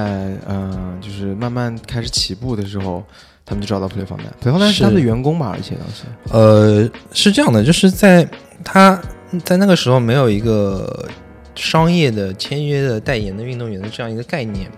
[0.47, 3.03] 嗯、呃就是慢慢开始起步的时候，
[3.45, 4.27] 他们就找到普雷方丹。
[4.39, 5.53] 普雷方丹是是他们的员工吧？
[5.53, 8.25] 而且当时，呃，是这样的，就是在
[8.63, 8.97] 他
[9.43, 11.05] 在那个时候没有一个
[11.53, 14.71] 商业的签约的代言的运动员的这样一个概念，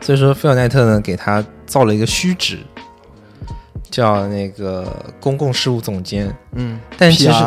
[0.00, 2.60] 所以说菲尔奈特呢给他造了一个虚职，
[3.90, 6.32] 叫那个公共事务总监。
[6.52, 7.44] 嗯，但其实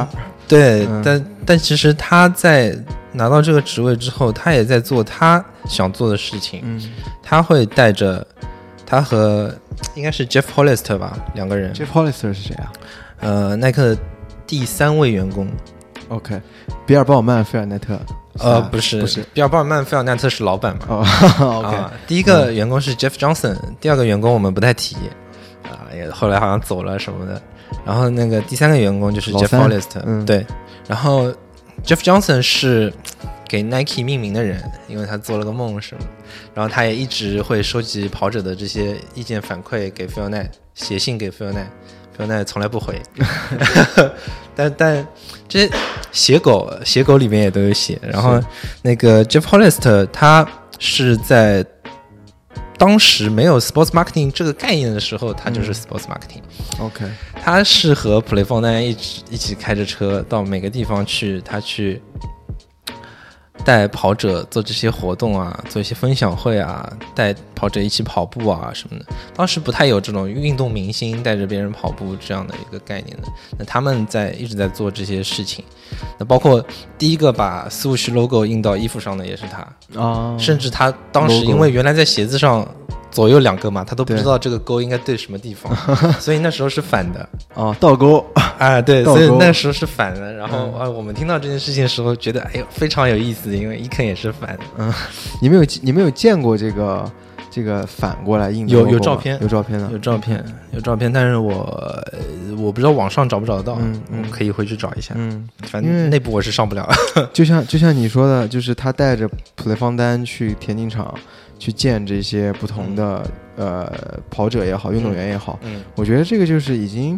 [0.52, 2.76] 对，嗯但但其实他在
[3.14, 6.60] 拿到这个职位之后，他也在做他想做的事情。
[6.64, 6.92] 嗯
[7.24, 8.26] 他会带着
[8.86, 9.54] 他和
[9.96, 12.70] 应该是 Jeff Hollister 吧，两个人，，Jeff Hollister 是谁啊
[13.22, 13.98] 呃，耐克的
[14.46, 15.48] 第三位员工
[16.10, 16.42] ，？OK，
[16.86, 17.98] 比尔鲍尔曼、菲尔奈特。
[18.40, 19.24] 呃，啊不是不是。
[19.34, 20.86] 比尔鲍尔曼、菲尔奈特是老板嘛？
[21.40, 24.96] 哦，OK，啊，第一个员工是 Jeff Johnson，、第二个员工我们不太提，
[25.64, 27.42] 啊，也后来好像走了什么的。
[27.86, 30.46] 然后那个第三个员工就是 Jeff 三 Hollister，、嗯对。
[30.88, 31.32] 然后
[31.84, 32.92] Jeff Johnson 是
[33.48, 36.04] 给 Nike 命名的人，因为他做了个梦什么。
[36.54, 41.64] 然后他也一直会收集跑者的这些意见反馈给菲尔奈，写信给菲尔奈，
[42.18, 43.02] 菲尔奈从来不回。
[44.56, 45.08] 但但
[45.48, 45.74] 这些
[46.12, 47.98] 写狗写狗里面也都有写。
[48.02, 48.40] 然后
[48.82, 51.66] 那个 Jeff Hollister 他是在
[52.82, 56.42] 当时没有 sports marketing 这个概念的时候，他就是 sports marketing。
[56.80, 57.06] OK，
[57.40, 62.02] 他是和 PlayPhone 一起一起开着车到每个地方去，他去
[63.64, 69.06] 带跑者做这些活动啊，做一些分享会啊，带跑者一起跑步啊什么的。
[69.36, 73.28] 当时不太有这种运动明星带着别人跑步这样的一个概念的。
[73.58, 75.64] 那他们在一直在做这些事情。
[76.18, 76.64] 那包括
[76.98, 82.68] 第一个把 Swoosh logo 印到衣服上的也是他，啊，甚至他当时因为原来在鞋子上
[83.12, 85.72] 左右两个嘛，他都不知道这个勾应该对什么地方，
[86.20, 87.28] 所以那时候是反的。
[87.54, 88.26] 哦，倒钩，
[88.58, 90.34] 啊，对，所以那时候是反的。
[90.34, 94.64] 然后嗯啊，我们听到这件事情的时候，觉得哎呦非常有意思，因为伊肯也是反的。
[94.78, 94.92] 嗯
[95.42, 97.12] 你们有你们有见过这个
[97.50, 105.14] 这个反过来印的有有照片有照片的有照片，有照片，但是我呃我不知道网上找不找得到，嗯嗯可以回去找一下。
[105.18, 106.88] 嗯，反正内部我是上不了。
[107.34, 111.14] 就像就像你说的，就是他带着普雷方丹去田径场
[111.62, 113.24] 去见这些不同的、
[113.56, 117.16] 呃跑者也好，运动员也好，嗯，我觉得这个就是已经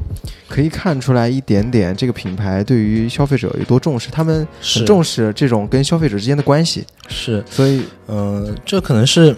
[0.50, 4.80] 可以看出来一点点这个品牌对于消费者有多重视，他们是。
[4.80, 9.34] 很重视这种跟消费者之间的关系，是，所以呃，这可能是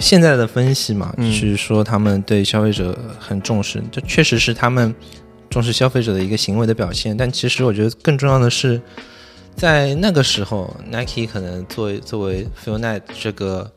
[0.00, 1.32] 现在的分析嘛，嗯。
[1.32, 4.92] 是说他们对消费者很重视，这确实是他们
[5.48, 7.16] 重视消费者的一个行为的表现。
[7.16, 8.80] 但其实我觉得更重要的是，
[9.54, 13.70] 在那个时候，Nike 可能作为作为 Phil Knight 这个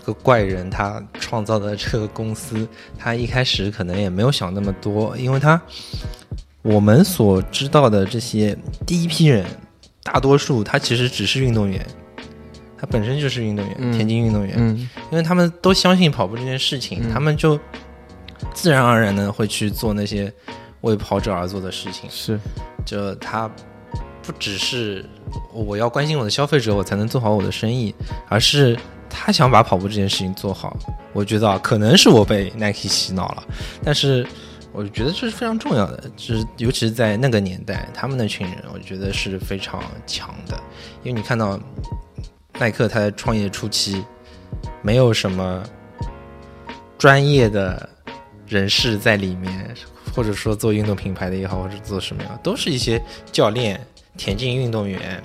[0.00, 2.66] 这个怪人，他创造的这个公司，
[2.98, 5.60] 他一开始可能也没有想那么多，因为他
[6.62, 9.44] 我们所知道的这些第一批人，
[10.02, 11.84] 大多数他其实只是运动员。
[12.78, 17.60] 他本身就是运动员，嗯田径运动员，嗯因为他们都相信跑步这件事情，嗯他们就
[18.54, 20.32] 自然而然的会去做那些
[20.80, 22.08] 为跑者而做的事情。
[22.08, 22.40] 是
[22.86, 23.50] 就他
[24.22, 25.04] 不只是
[25.52, 27.94] 我要关心我的消费者，我才能做好我的生意，
[28.30, 28.74] 而是
[29.10, 30.76] 他想把跑步这件事情做好。
[31.12, 33.44] 我觉得啊，可能是我被 Nike 洗脑了，
[33.82, 34.24] 但是
[34.72, 40.56] 我觉得这是非常重要的，就是尤其是在那个年代，他们那群人，我觉得是非常强的，
[41.02, 41.58] 因为你看到
[42.58, 44.04] 耐克他在创业初期
[44.82, 45.62] 没有什么
[46.96, 47.88] 专业的
[48.46, 49.74] 人士在里面，
[50.14, 53.80] 或者说做运动品牌的也好，或者做什么呀，都是一些教练、
[54.16, 55.20] 田径运动员、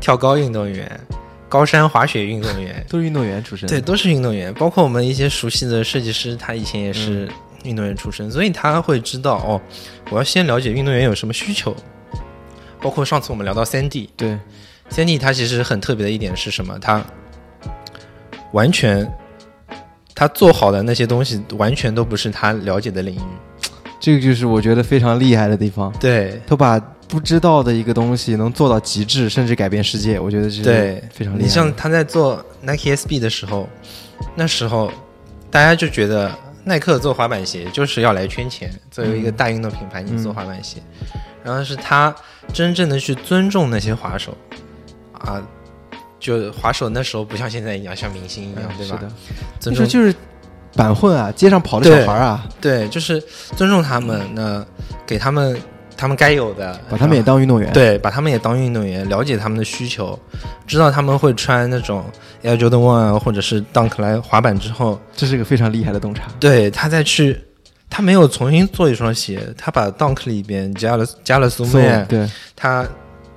[0.00, 1.00] 跳高运动员、
[1.48, 4.52] 高山滑雪运动员， 都是运动员出身，对，，都是运动员。
[4.54, 7.28] 包括我们一些熟悉的设计师，他以前也是
[7.64, 9.60] 运动员出身，所以他会知道哦，
[10.10, 11.74] 我要先了解运动员有什么需求。
[12.80, 14.38] 包括上次我们聊到 Sandy，对
[14.90, 16.78] Sandy 他其实很特别的一点是什么？
[16.78, 17.04] 他
[18.52, 19.10] 完全
[20.14, 23.20] 他做好的那些东西，完全都不是他了解的领域。
[24.06, 31.44] 这个就是我觉得非常厉害的地方，对都把不知道的一个东西能做到极致，甚至改变世界，我觉得这是对，非常厉害。
[31.44, 33.68] 你像他在做 Nike SB 的时候，
[34.36, 34.92] 那时候
[35.50, 36.30] 大家就觉得
[36.62, 40.80] 耐克做滑板鞋就是要来圈钱，作为一个大运动品牌，你做滑板鞋，
[41.42, 42.14] 然后是他
[42.52, 44.38] 真正的去尊重那些滑手
[45.14, 45.44] 啊。
[46.18, 48.98] 就滑手那时候不像现在一样像明星一样，对吧？
[49.02, 49.12] 嗯是的，
[49.60, 50.14] 尊重那时候就是
[50.76, 53.22] 板混啊，街上跑的小孩啊，对，就是
[53.56, 54.64] 尊重他们，那
[55.06, 55.58] 给他们
[55.96, 60.18] 他们该有的，把他们也当运动员。，对，把他们也当运动员，了解他们的需求，
[60.66, 62.04] 知道他们会穿那种
[62.42, 66.24] Air Jordan One 啊，或者是 Dunk 来滑板之后，这是一个非常厉害的洞察。
[66.38, 67.40] 对他再去，
[67.88, 72.84] 他没有重新做一双鞋，他把 Dunk 里边加了加了 Zoom 面，对，他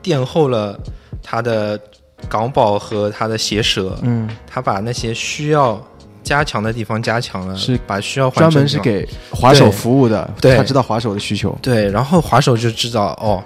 [0.01, 0.77] 垫厚了
[1.23, 1.79] 他的
[2.27, 5.81] 港宝和他的鞋舌，嗯，他把那些需要
[6.29, 10.55] 加强的地方加强了，是把需要换专门是给滑手服务的，对。
[10.55, 11.57] 他知道滑手的需求。
[11.59, 13.43] 对，然后滑手就知道哦，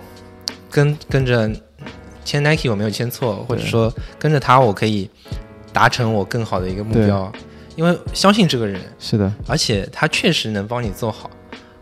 [0.70, 1.50] 跟跟着
[2.26, 5.10] 签 Nike 我没有签错，或者说跟着他我可以
[5.72, 7.32] 达成我更好的一个目标，
[7.78, 11.32] 因为相信这个人，是的，而且他确实能帮你做好，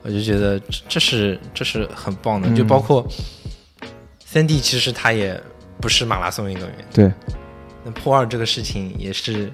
[0.04, 2.56] 我就觉得这这是这是很棒的，嗯。
[2.56, 3.04] 就包括
[4.24, 5.42] 三 D 其实他也
[5.80, 7.12] 不是马拉松运动员，对，
[7.84, 9.52] 那破二这个事情也是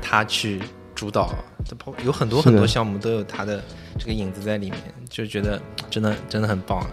[0.00, 0.62] 他去
[0.98, 1.30] 主导，
[1.64, 3.62] 这包有很多很多项目都有他的
[3.96, 6.84] 这个影子在里面，就觉得真的真的很棒。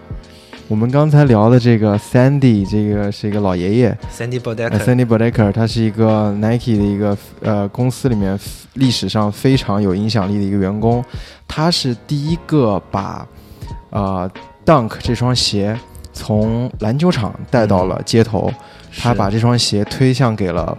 [0.67, 8.39] 我们刚才聊的这个 Sandy，这个是一个老爷爷，Sandy 呃 Bodek，Sandy Bodecker，他是一个 Nike 的一个呃公司里面
[8.73, 11.03] 历史上非常有影响力的一个员工，
[11.47, 13.27] 他是第一个把
[13.89, 14.29] 呃
[14.63, 15.75] Dunk 这双鞋
[16.13, 18.53] 从篮球场带到了街头，
[18.99, 20.77] 他把这双鞋推向给了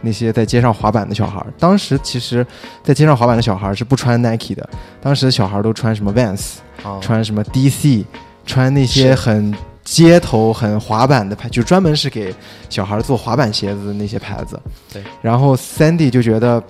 [0.00, 1.46] 那些在街上滑板的小孩儿。
[1.58, 2.46] 当时其实，
[2.82, 4.68] 在街上滑板的小孩儿是不穿 Nike 的，
[5.00, 8.04] 当时小孩儿都穿什么 Vans，哦穿什么 DC，
[8.46, 12.34] 穿那些很街头、很滑板的牌，就专门是给
[12.68, 14.60] 小孩做滑板鞋子的那些牌子。
[14.92, 15.02] 对。
[15.22, 16.62] 然后 Sandy 就觉得，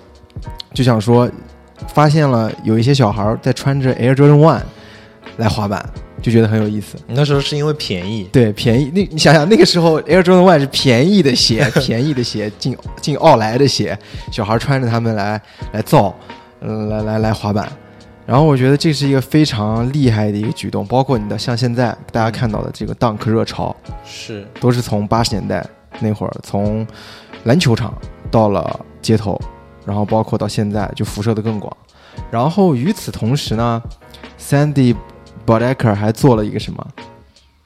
[0.73, 1.29] 就想说，
[1.87, 4.61] 发现了有一些小孩在穿着 Air Jordan One
[5.37, 5.87] 来滑板，
[6.21, 6.97] 就觉得很有意思。
[7.07, 8.91] 那时候是因为便宜，对，便宜。
[8.93, 13.97] 那你想想，那个时候 Air Jordan One 是便宜的鞋， 便宜的鞋，进进奥莱的鞋，
[14.31, 16.13] 小孩穿着他们来来造，
[16.59, 17.71] 呃，来来来滑板。
[18.25, 25.65] 然后我觉得这是一个非常厉害的一个举动，包括你的像现在大家看到的这个 Dunk 热潮，是都是从八十年代
[25.99, 26.85] 那会儿从
[27.45, 27.91] 篮球场
[28.29, 29.41] 到了街头，
[29.83, 31.75] 然后包括到现在就辐射的更广。
[32.29, 33.81] 然后与此同时呢
[34.39, 34.95] ，Sandy
[35.49, 36.85] Bodecker 还做了一个什么？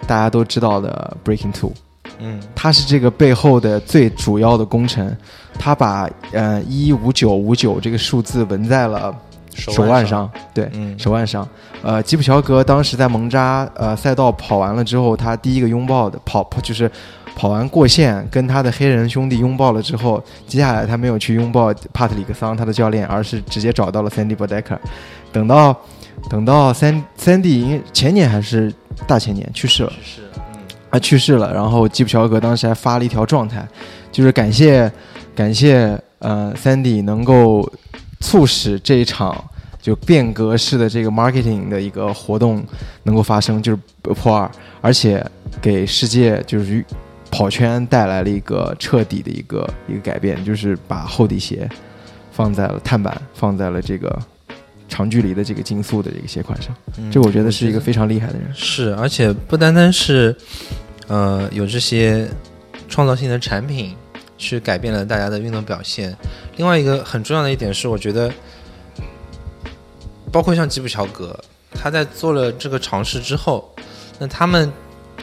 [0.07, 1.73] 大家都知道的 Breaking Two，
[2.19, 5.15] 嗯他是这个背后的最主要的功臣。
[5.59, 9.13] 他把呃一五九五九这个数字纹在了
[9.53, 11.47] 手腕上，对，嗯手腕上。
[11.81, 16.89] 呃，吉普乔格当时在蒙扎呃赛道跑完了之后，他第一个拥抱的跑跑就是
[17.35, 24.77] 跑完过线，跟他的黑人兄弟拥抱了之后，接下来他没有去拥抱帕特里克桑他的教练，而是直接找到了 Sandy Bodecker。
[25.31, 25.77] 等到
[26.29, 28.73] 等到三 Sandy 应该前年还是
[29.07, 29.93] 大前年去世了。
[30.01, 33.67] 去世了嗯啊去世了，然后吉普乔格当时还发了一条状态，
[34.11, 34.91] 就是感谢
[35.35, 37.71] 感谢呃 Sandy 能够
[38.19, 39.43] 促使这一场
[39.81, 42.63] 就变革式的这个 marketing 的一个活动
[43.03, 43.79] 能够发生，就是
[44.13, 44.49] 破二，
[44.81, 45.25] 而且
[45.61, 46.83] 给世界就是
[47.29, 51.67] 跑圈带来了一个彻底的一个一个改变，就是把厚底鞋
[52.31, 54.17] 放在了碳板，放在了这个
[54.87, 58.51] 长距离的这个竞速的这个鞋款上，嗯这我觉得是一个非常厉害的人。
[58.53, 60.35] 是，而且不单单是
[61.07, 62.27] 呃有这些
[62.87, 63.95] 创造性的产品
[64.37, 66.15] 去改变了大家的运动表现，
[66.57, 68.31] 另外一个很重要的一点是，我觉得
[70.31, 71.39] 包括像吉普乔格，
[71.71, 73.73] 他在做了这个尝试之后，
[74.19, 74.71] 那他们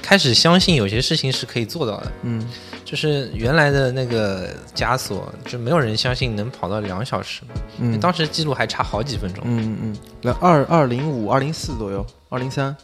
[0.01, 2.13] 开始相信有些事情是可以做到的。
[2.23, 2.45] 嗯
[2.91, 8.01] 就是原来的那个枷锁，就没有人相信能跑到两小时嘛，嗯。
[8.01, 9.45] 当时记录还差好几分钟。
[9.47, 12.77] 嗯嗯嗯，那二二零五、二零四左右，二零三，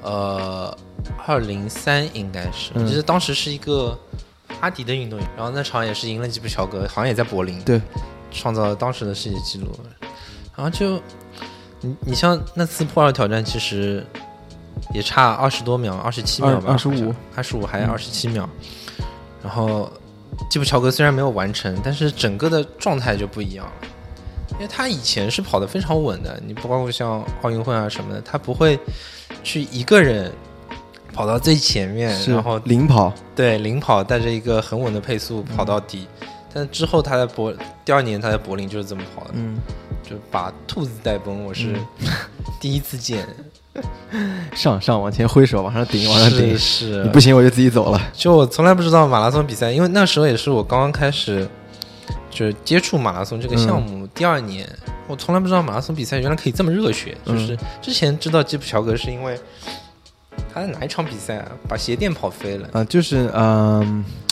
[0.00, 0.74] 呃，
[1.26, 3.98] 二零三应该是，嗯我记得当时是一个
[4.62, 7.78] 阿迪的运动员，然后那场也是赢了吉普乔格，好像也在柏林，对，
[8.30, 9.68] 创造了当时的世界纪录。
[10.56, 10.98] 然后就
[11.82, 14.02] 你你像那次破二挑战，其实
[14.94, 18.48] 也差二十多秒，二十七秒吧，二十五二十五还是二十七秒。
[19.42, 19.90] 然后
[20.48, 23.72] 基普乔格虽然没有完成，但是整个的状态就不一样了。
[24.52, 28.78] 因为他以前是跑得非常稳的，你不包括像奥运会啊什么的，他不会
[29.42, 30.30] 去一个人
[31.12, 36.06] 跑到最前面，然后领跑，对领跑，带着一个很稳的配速跑到底。
[36.52, 37.52] 但之后他在柏
[37.82, 39.56] 第二年他在柏林就是这么跑的，嗯，
[40.02, 41.74] 就把兔子带崩，我是
[42.60, 43.26] 第一次见。
[44.54, 48.00] 上上往前挥手，往上顶，往上顶是，是你不行我就自己走了。
[48.12, 51.48] 就我从来不知道马拉松比赛，因为那时候也是我刚刚开始
[52.30, 54.06] 就是接触马拉松这个项目。
[54.08, 54.68] 第二年，
[55.06, 57.16] 我从来不知道马拉松比赛原来可以这么热血。
[57.26, 59.38] 嗯就是之前知道吉普乔格是因为
[60.52, 62.68] 他在哪一场比赛啊，把鞋垫跑飞了。
[62.72, 64.04] 啊、就是嗯，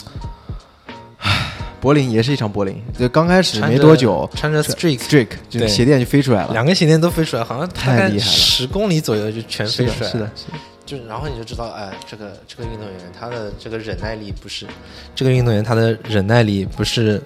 [1.81, 10.11] 柏林也是一场柏林，就刚开始没多久穿着 streak，，Drake 就鞋垫就飞出来了，两个鞋垫都飞出来，好像太厉害了十公里左右就全，飞出来了。
[10.11, 14.67] 是的，是的就然后你就知道，哎，这个这个运动员他的这个忍耐力不是，
[15.15, 17.21] 这个运动员他的忍耐力不是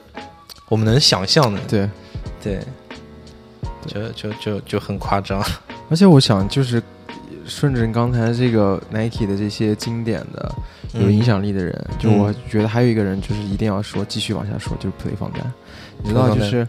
[0.69, 1.59] 我们能想象的。
[1.67, 1.89] 对。
[2.43, 2.59] 对，
[3.87, 5.43] 就就就就很夸张。
[5.89, 6.79] 而且我想，就是
[7.45, 10.55] 顺着你刚才这个 Nike 的这些经典的、
[10.93, 15.53] 有影响力的人，就我觉得还有一个人，就是一定要说，继续往下说，就是普雷方丹。
[16.03, 16.67] 你知道，就是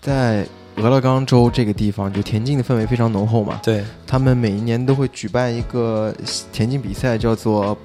[0.00, 0.46] 在
[0.76, 3.60] 俄勒冈州这个地方，就田径的氛围非常浓厚嘛。
[3.62, 6.14] 对，他们每一年都会举办一个
[6.52, 7.76] 田径比赛，叫做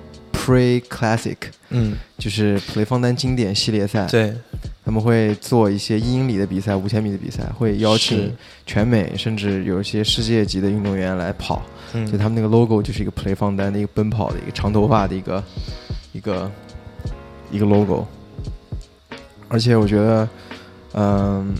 [0.45, 1.37] Pre Classic，
[1.69, 4.05] 嗯，就是普雷方丹经典系列赛。
[4.05, 4.31] 对，
[4.85, 8.31] 他们会做一些一英里的比赛、五千米的比赛，会邀请
[8.63, 11.63] 全美甚至有一些世界级的运动员来跑。
[11.93, 12.05] 嗯。
[12.05, 15.43] 就他们那个 logo 就是一个 play 放单的一个奔跑的一个长头发的一个
[16.11, 16.51] 一个
[17.49, 18.05] 一个 logo，
[19.47, 20.29] 而且我觉得，
[20.93, 21.55] 嗯、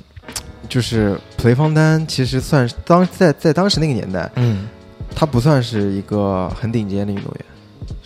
[0.69, 4.67] 就是普雷方丹其实算是当在在当时那个年代，嗯，
[5.15, 7.45] 他不算是一个很顶尖的运动员，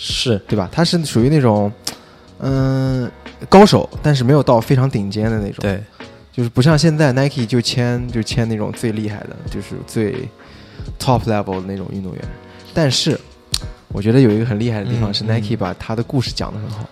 [0.02, 0.70] 是对吧？
[0.72, 1.72] 他是属于那种
[2.40, 3.12] 嗯、
[3.50, 5.58] 高手，但是没有到非常顶尖的那种。
[5.60, 5.84] 对，
[6.32, 10.14] 就是不像现在 Nike 就签就签那种最厉害的，就是最
[10.98, 12.22] top level 的那种运动员。
[12.74, 13.20] 但是
[13.90, 16.90] 我觉得有一个很厉害的地方是 Nike 把他的故事讲得很好。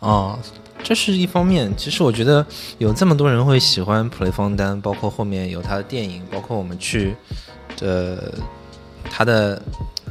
[0.00, 0.38] 哦，
[0.82, 1.72] 这是一方面。
[1.74, 2.44] 其实我觉得
[2.76, 7.16] 有这么多人会喜欢普雷方丹，包括后面有他的电影，包括我们去
[7.80, 8.30] 呃
[9.10, 9.62] 他的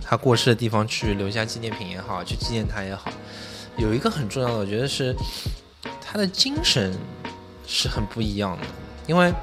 [0.06, 3.12] 他过世的地方去留下纪念品也好，去纪念他也好，
[3.78, 5.16] 有一个很重要的，我觉得是
[6.00, 6.96] 他的精神
[7.66, 8.64] 是很不一样的，
[9.08, 9.34] 因为。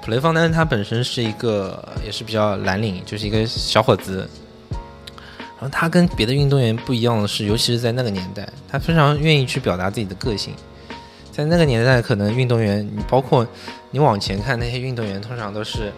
[0.00, 4.28] 普雷方丹他本身是一个也是比较蓝领，就是一个小伙子，
[4.70, 10.54] 然后他跟别的运动员不一样的是，尤其是在那个年代，他非常愿意去表达自己的个性。
[11.30, 13.46] 在那个年代，可能运动员，你包括
[13.90, 15.92] 你往前看那些运动员，通常都是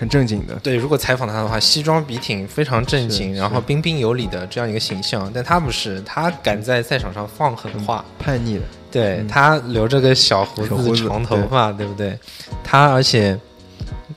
[0.00, 5.30] 很正经的，对，如果采访他的话，西装笔挺，非常正经，然后彬彬有礼的这样一个形象。
[5.34, 12.18] 但他不是，他敢在赛场上放狠话，叛逆的，对、嗯他留着个小胡子、小胡子长头发，对不对？
[12.64, 13.38] 他而且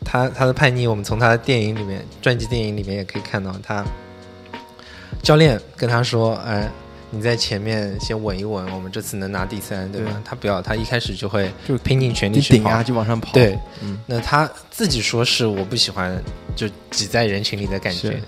[0.06, 3.84] 他他的叛逆，我们从他的电影里面、传记电影里面也可以看到，他
[5.22, 6.72] 教练跟他说：“哎，
[7.14, 10.22] 你在前面先稳一稳，我们这次能拿第三，对吧？”对。
[10.26, 13.32] 他不要，他一开始就会就拼尽全力去顶啊就往上跑。
[13.34, 16.20] 对，嗯，那他自己说是我不喜欢
[16.56, 18.20] 就挤在人群里的感觉。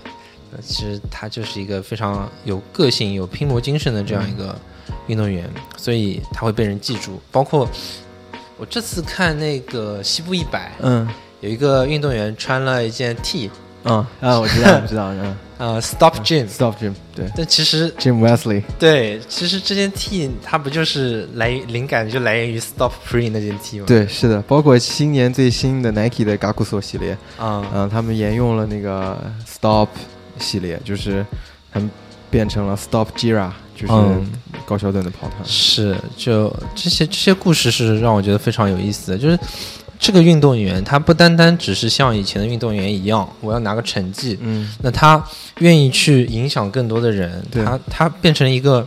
[0.62, 4.56] 其实他就是一个非常有个性、有拼搏精神的这样一个
[5.08, 7.20] 运动员，所以他会被人记住。
[7.32, 7.68] 包括
[8.56, 11.06] 我这次看那个西部一百，嗯。
[11.42, 13.50] 有一个运动员穿了一件 T，
[13.84, 26.60] 嗯啊，我知道，我知道，嗯呃，Stop Jim，、，Stop Jim，对但其实，Jim Wesley，对，其实这件 T 它不就是来灵感就来源于 Stop Free 那件 T 吗？，对，是的，包括今年最新的 Nike 的 g a k
[26.60, 29.88] u s o 系列，啊、嗯，他们沿用了那个 Stop
[30.38, 31.24] 系列，就是
[31.72, 31.90] 他们
[32.30, 34.30] 变成了 Stop Jira，就是嗯
[34.66, 35.42] 高桥盾的跑团。
[35.42, 39.16] 是，就这些这些故事是让我觉得非常有意思的。
[39.18, 39.38] 就是
[39.98, 45.22] 这个运动员，他不单单只是像以前的运动员一样，我要拿个成绩，嗯，那他
[45.58, 48.86] 愿意去影响更多的人，对他他变成一个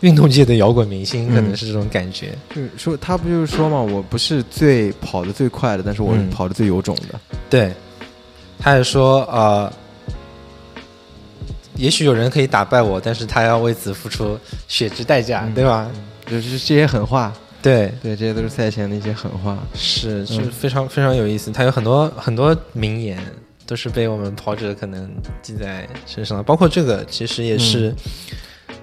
[0.00, 2.36] 运动界的摇滚明星，嗯可能是这种感觉。
[2.54, 7.18] 就是说他不就是说嘛，我不是最跑得最快的，但是我嗯跑得最有种的。
[7.50, 7.72] 对，
[8.58, 9.72] 他也说，呃，
[11.74, 14.38] 也许有人可以打败我，但是他要为此付出
[14.68, 15.90] 血之代价，嗯对吧？
[16.30, 19.58] 就是这些狠话，对，对，这些都是赛前的一些狠话。
[19.74, 21.50] 是，是嗯非常非常有意思。
[21.50, 23.18] 他有很多很多名言，
[23.66, 25.10] 都是被我们跑者可能
[25.42, 26.42] 记在身上的。
[26.44, 27.92] 包括这个，其实也是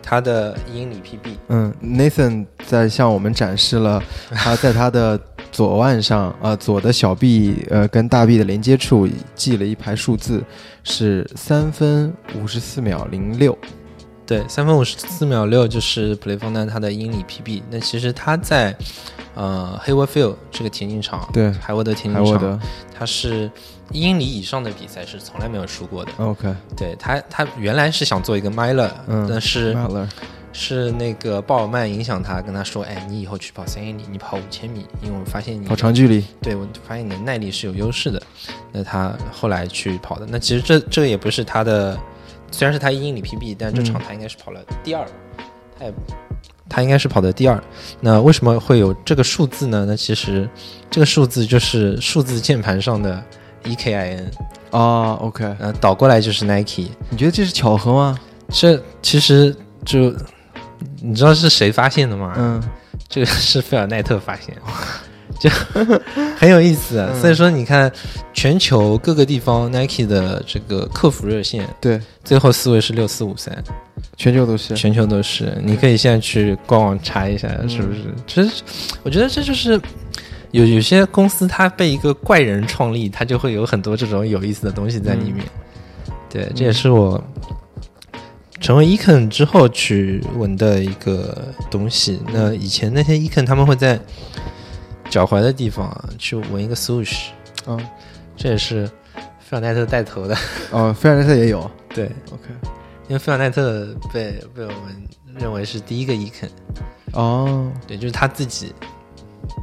[0.04, 1.30] 他的一英里 PB。
[1.48, 5.20] 嗯，Nathan 在向我们展示了 他在他的
[5.52, 10.44] 左腕上，呃，左的小臂，呃，跟大臂的连接处记了一排数字，
[10.84, 13.58] 是三分五十四秒零六。
[14.26, 17.62] 对，三分五十四秒六就是普雷方丹他的英里 PB。
[17.70, 18.76] 那其实他在
[19.36, 22.60] 呃黑沃 field 这个田径场，对海沃德田径场，
[22.98, 23.50] 他是
[23.92, 26.12] 一英里以上的比赛是从来没有输过的。
[26.18, 30.08] ，OK，对他，他原来是想做一个 miler，、嗯但是 Miller
[30.58, 38.22] 是那个鲍尔曼影响他，跟他说：“哎，你以后去跑三英里，你跑五千米，因为我发现你跑长距离，对我发现你的耐力是有优势的。”
[38.72, 42.00] 那他后来去跑的，那其实这这也不是他的，
[42.56, 45.06] 虽然是他一英里 PB，但这场嗯他应该是跑了第二，
[45.78, 45.94] 他也
[46.70, 47.62] 他应该是跑的第二。
[48.00, 49.86] 那为什么会有这个数字呢？
[49.86, 50.50] 那其实
[50.90, 53.22] 这个数字就是数字键盘上的
[53.66, 54.24] E EKIN，
[54.72, 56.88] 啊，OK，呃，倒过来就是 Nike。
[57.10, 58.18] 你觉得这是巧合吗？
[58.50, 59.54] 这其实
[59.84, 60.16] 就
[61.02, 62.34] 你知道是谁发现的吗？
[62.38, 62.64] 嗯
[63.10, 64.56] 这个是费尔奈特发现，
[65.40, 65.50] 就
[66.38, 67.10] 很有意思、啊。
[67.14, 67.92] 嗯所以说，你看
[68.34, 73.56] 全球各个地方 Nike 的这个客服热线，对，最后四位是六四五三，
[74.18, 74.74] 全球都是。
[74.76, 75.58] 全球都是。
[75.64, 78.02] 你可以现在去官网查一下，是不是？
[78.28, 78.64] 其实
[79.04, 79.80] 我觉得这就是。
[80.52, 85.46] 有有些公司它被一个怪人创立，它就会有很多这种有意思的东西在里面。
[86.30, 87.22] 对，这也是我
[88.62, 92.22] 成为 Econ 之后去闻的一个东西。
[92.32, 94.00] 那以前那些 Econ 他们会在
[95.10, 97.28] 脚踝的地方啊去纹一个 swoosh，
[97.68, 97.80] 嗯，
[98.36, 98.86] 这也是
[99.40, 100.36] 费尔奈特带头的。
[100.72, 101.70] 哦，菲尔奈特也有。
[101.90, 102.50] 对，OK，
[103.08, 106.50] 因为费尔奈特被被我们认为是第一个 Econ，
[107.14, 108.74] 哦，对，就是他自己。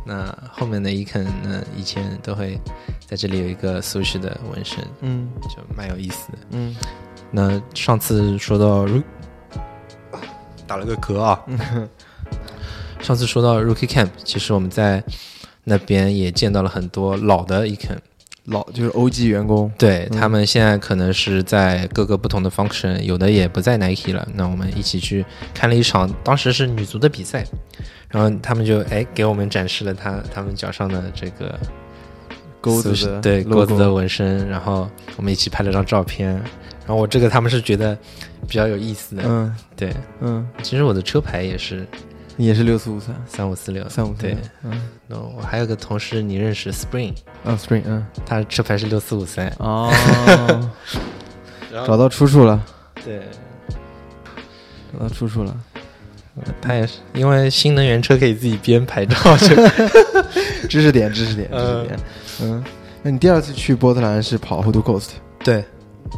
[0.06, 2.58] 那后面的 Econ 呢，以前都会
[3.06, 6.38] 在这里有一个 swoosh 的纹身，嗯就蛮有意思的。
[6.52, 6.74] 嗯
[7.30, 9.02] 那上次说到如
[10.66, 11.40] 打了个嗝啊。
[13.00, 15.02] 上次说到 Rookie Camp，其实我们在
[15.64, 17.98] 那边也见到了很多老的 Econ，
[18.46, 24.26] 老就是 OG 员工，对、他们现在可能是在各个不同的 function，有的也不在 Nike 了。
[24.34, 27.44] 那我们一起去看了一场，当时是女足的比赛，
[28.08, 31.58] 然后他们就哎给我们展示了他他们脚上的这个
[32.60, 36.34] 钩子的对钩子的纹身，然后我们一起拍了张照片。
[36.84, 37.96] 然后我这个他们是觉得
[38.48, 39.94] 比较有意思的，嗯对。
[40.20, 41.86] 嗯，其实我的车牌也是
[42.36, 43.14] 也是六四五三？
[43.26, 44.36] 三五四六，三五对。
[44.64, 44.88] 嗯。
[45.06, 47.14] 那我还有个同事你认识 Spring，
[47.44, 48.06] 啊 Spring 嗯。
[48.24, 49.90] 他车牌是六四五三，哦，
[51.86, 52.60] 找到出处了，
[53.04, 53.22] 对，
[54.92, 55.56] 找到出处了。
[56.62, 59.54] 他也是因为新能源车可以自己编牌照， 就
[60.66, 61.98] 知识点，知识点，知识点。
[62.42, 62.64] 嗯，
[63.02, 65.10] 那你第二次去波特兰是跑 Hood Coast，
[65.44, 65.62] 对。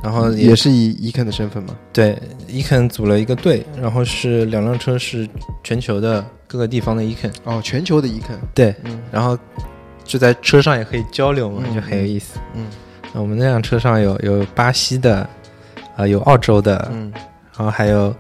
[0.02, 1.74] 然后也是以 Econ 的身份嘛？
[1.92, 2.18] 对，
[2.48, 5.28] 伊肯组了一个队，然后是两辆车是
[5.62, 8.38] 全球的各个地方的伊肯，哦，全球的 Econ。
[8.54, 9.38] 对，嗯然后
[10.04, 12.38] 就在车上也可以交流嘛，嗯就很有意思。
[12.54, 12.66] 嗯
[13.14, 15.28] 那我们那辆车上有有巴西的，
[15.96, 17.12] 啊、有澳洲的，嗯
[17.56, 18.14] 然后还有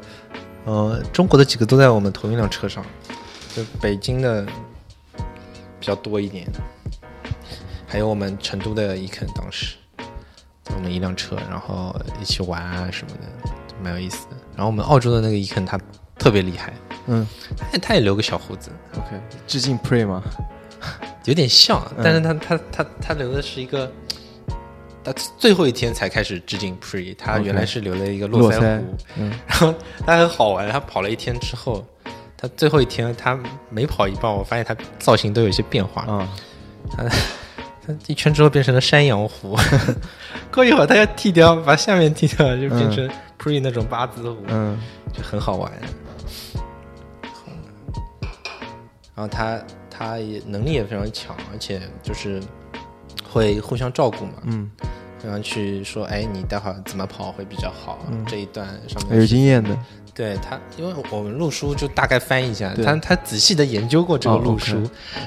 [0.64, 2.84] 呃中国的几个都在我们同一辆车上，
[3.54, 4.46] 就北京的
[5.78, 6.46] 比较多一点，
[7.86, 9.74] 还有我们成都的伊肯当时
[10.74, 14.36] 我们一辆车，然后一起玩啊什么的，就蛮有意思的。
[14.54, 15.78] 然后我们澳洲的那个伊肯他
[16.18, 16.72] 特别厉害，
[17.06, 20.22] 嗯他也他也留个小胡子，，OK，致敬 Pre 吗？
[21.24, 23.90] 有点像，嗯但是他他他他留的是一个。
[25.06, 29.74] 他最后一天才开始致敬 Pre，他原来是留了一个络腮络腮胡，嗯然后
[30.06, 31.84] 他很好玩，他跑了一天之后，
[32.38, 33.38] 他最后一天他
[33.68, 36.06] 每跑一半，我发现他造型都有一些变化。
[36.08, 36.26] 嗯，
[36.96, 37.04] 他
[38.06, 39.56] 一圈之后变成了山羊胡，
[40.52, 43.08] 过一会儿他要剃掉，把下面剃掉，就变成
[43.38, 44.78] pre 那种八字胡，嗯
[45.12, 45.70] 就很好玩。
[49.14, 49.60] 然后他
[49.90, 52.42] 他也能力也非常强，而且就是
[53.22, 54.70] 会互相照顾嘛，嗯，
[55.22, 57.98] 互相去说，哎，你待会儿怎么跑会比较好？
[58.10, 59.70] 嗯这一段上面有经验的。
[60.14, 64.80] 对他，因为我们录书就大概翻译一下，他他仔细的研究过这个哦录书，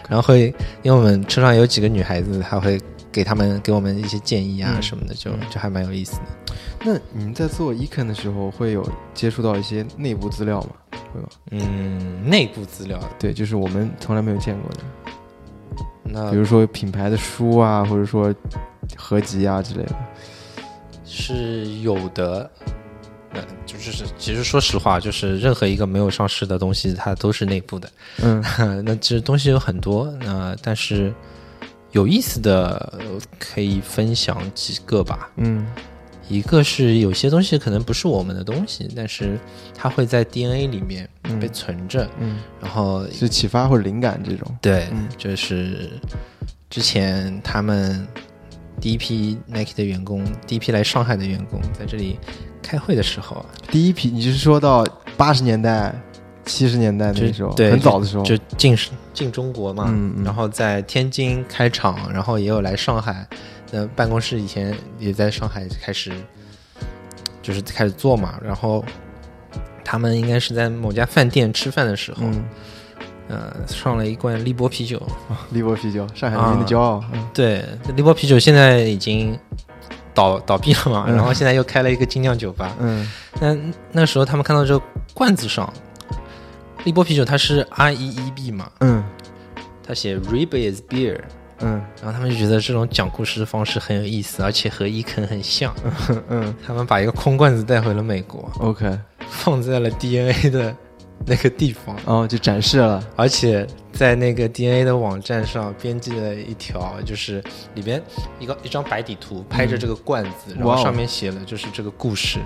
[0.07, 0.45] 然后会
[0.81, 2.79] 因为我们车上有几个女孩子，他会
[3.11, 6.55] 给他们给我们一些建议啊嗯什么的，就就还蛮有意思的。
[6.85, 10.69] 那你们在做 Econ 的时候，会有接触到一些内部资料吗？
[11.13, 11.27] 会吗？
[11.51, 14.83] 嗯，内部资料，对，就是我们从来没有见过的，
[16.03, 18.33] 那比如说品牌的书啊，或者说
[18.95, 19.95] 合集啊之类的。
[21.03, 22.49] 是有的。
[23.37, 27.89] 那就是其实说实话，就是任何一个没有上市的东西，它都是内部的。
[28.23, 28.43] 嗯
[28.83, 31.13] 那其实东西有很多，那但是
[31.91, 33.05] 有意思的呃
[33.39, 35.29] 可以分享几个吧。
[35.37, 35.65] 嗯
[36.29, 39.39] 一个是有些东西可能不是我们的东西，但是
[39.73, 44.57] 它会在 DNA 里面嗯被存着，嗯，然后是启发或者灵感这种。
[44.61, 45.89] 对，嗯就是
[46.69, 48.05] 之前他们
[48.81, 52.19] 第一批 Nike 的员工，第一批来上海的员工在这里
[52.67, 55.95] 开会的时候啊，第一批，你就是说到八十年代、
[56.45, 58.77] 七十年代那时候，对很早的时候，就进
[59.13, 59.93] 进中国嘛，
[60.25, 63.25] 然后在天津开厂，然后也有来上海，
[63.71, 66.11] 呃，办公室以前也在上海开始，
[67.41, 68.83] 就是开始做嘛，然后
[69.85, 72.43] 他们应该是在某家饭店吃饭的时候，嗯，
[73.29, 75.01] 呃，上了一罐利波啤酒，
[75.51, 77.01] 利波啤酒，上海人民的骄傲。
[77.13, 77.27] 嗯。
[77.33, 77.63] 对，
[77.95, 79.39] 利波啤酒现在已经
[80.17, 81.15] 倒倒闭了嘛，嗯。
[81.15, 83.07] 然后现在又开了一个精酿酒吧，嗯。
[83.39, 83.55] 那
[83.91, 85.71] 那时候他们看到这个罐子上，
[86.85, 89.03] 利波啤酒它是 R E E B 嘛，嗯。
[89.85, 91.21] 它写 Rib is beer，
[91.59, 91.81] 嗯。
[92.01, 95.71] 然后他们就觉得这种讲故事的方式很有意思，而且和伊肯很像。
[96.09, 96.23] 嗯。
[96.29, 96.55] 嗯。
[96.65, 98.99] 他们把一个空罐子带回了美国，，OK，
[99.29, 100.75] 放在了 DNA 的
[101.27, 103.03] 那个地方，哦，就展示了。
[103.15, 107.43] 而且在那个 DNA 的网站上编辑了一条，就是
[107.75, 108.01] 里边
[108.39, 112.39] 一个一张白底图，拍着这个罐子，然后上面写了就是这个故事。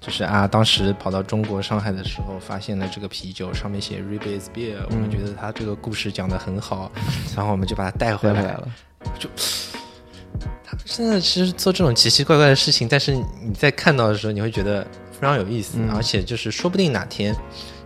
[0.00, 6.92] 就是啊，当时跑到中国上海的时候，发现了这个啤酒，上面写 r i b is beer，、我们觉得他这个故事讲得很好，
[7.34, 8.68] 然后我们就把它带回来了。
[10.62, 17.34] 他们现在其实做这种奇奇怪怪的事情，但是你在看到的时候，你会觉得非常有意思，嗯而且就是说不定哪天，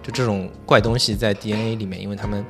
[0.09, 2.43] 就这种怪东西在 DNA 里面，因为他们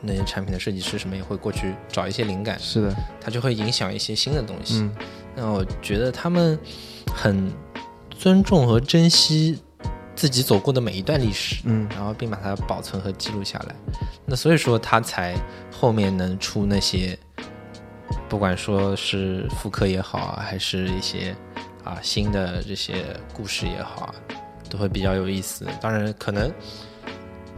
[0.00, 4.80] 那些产品的设计师什么也会过去找一些灵感，是的，它就会影响一些新的东西。
[4.80, 4.92] 嗯
[5.36, 6.58] 那我觉得他们
[7.14, 7.52] 很
[8.10, 9.62] 尊重和珍惜
[10.16, 13.76] 自己走过的每一段历史，嗯然后并把它保存和记录下来。
[14.24, 15.36] 那所以说，他才
[15.70, 17.16] 后面能出那些，
[18.28, 21.36] 不管说是复刻也好啊，还是一些
[21.84, 24.14] 啊新的这些故事也好啊，
[24.68, 25.66] 都会比较有意思。
[25.80, 26.50] 当然，可能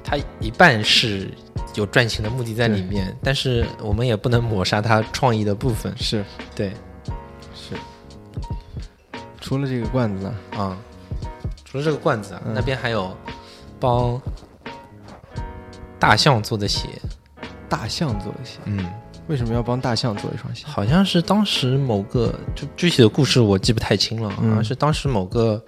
[0.02, 1.30] 它一半是
[1.74, 5.92] 有赚钱的目的在里面，但是我们也不能抹杀它创意的部分。
[5.96, 6.72] 是对，
[7.54, 7.74] 是。
[9.40, 10.34] 除了这个罐子呢？
[10.56, 10.76] 啊，
[11.64, 13.16] 除了这个罐子啊，嗯那边还有
[13.80, 14.20] 帮
[15.98, 16.88] 大象做的鞋。
[17.70, 18.90] 大象做的鞋，嗯，
[19.26, 20.64] 为什么要帮大象做一双鞋？
[20.66, 25.62] 好像是当时某个就具体的故事我记不太清了，好嗯像是当时某个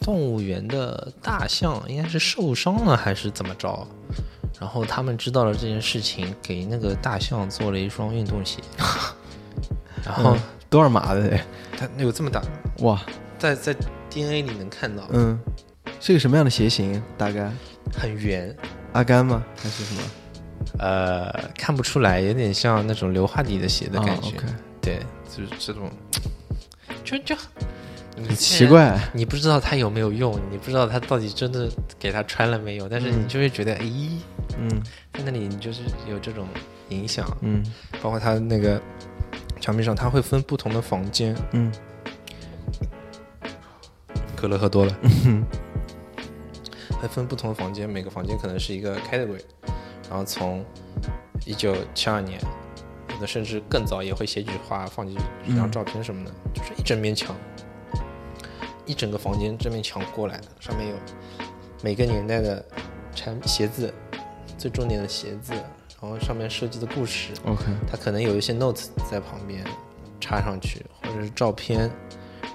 [0.00, 3.86] 动物园的大象应该是受伤了还是怎么着，
[4.60, 8.60] 然后他们知道了这件事情，给那个大象做了一双运动鞋，
[10.04, 11.28] 然后嗯多少码的？
[11.28, 11.40] 得？
[11.76, 12.42] 它有这么大，
[12.80, 13.00] 哇，
[13.38, 13.74] 在在
[14.08, 15.38] DNA 里能看到，嗯，
[16.00, 17.02] 是个什么样的鞋型？
[17.18, 17.50] 大概？
[17.92, 18.54] 很圆，
[18.92, 19.42] 阿甘吗？
[19.56, 20.02] 还是什么？
[20.78, 24.36] 呃，看不出来，有点像那种硫化底的鞋的感觉，
[24.80, 25.90] 对，就是这种，
[27.02, 27.34] 就就
[28.16, 28.66] 很很奇。
[28.66, 28.98] 怪。
[29.12, 34.18] 你不知道它有没有用，你不知道它到底真的给它穿了没有，但是嗯你就会觉得，咦，
[34.58, 34.68] 嗯
[35.12, 36.46] 在那里你就是有这种
[36.88, 37.62] 影响，嗯
[38.02, 38.80] 包括它那个
[39.60, 41.72] 墙壁上，它会分不同的房间，嗯
[44.36, 44.96] 可乐喝多了，
[45.26, 45.44] 嗯
[47.00, 49.40] 会分不同的房间，每个房间可能是一个 category，
[50.08, 50.64] 然后从
[51.46, 52.40] 一九七二年，
[53.10, 57.36] 有的甚至更早也会写几句话放进去几张嗯照片什么的，就是一整面墙，
[58.90, 60.96] 一整个房间这面墙过来的，上面有
[61.80, 62.64] 每个年代的
[63.14, 63.94] 产鞋子，
[64.58, 65.52] 最重点的鞋子，
[66.02, 69.64] 然后上面设计的故事，，OK，它可能有一些 notes 在旁边
[70.20, 71.88] 插上去，或者是照片。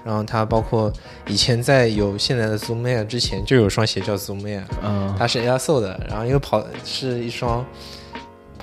[0.04, 0.92] 然后它包括
[1.26, 7.64] 以前在有现在的 Zoom Air 之前，就有双鞋叫 Zoom Air，嗯它是 Air Sole 的，然后因为跑是一双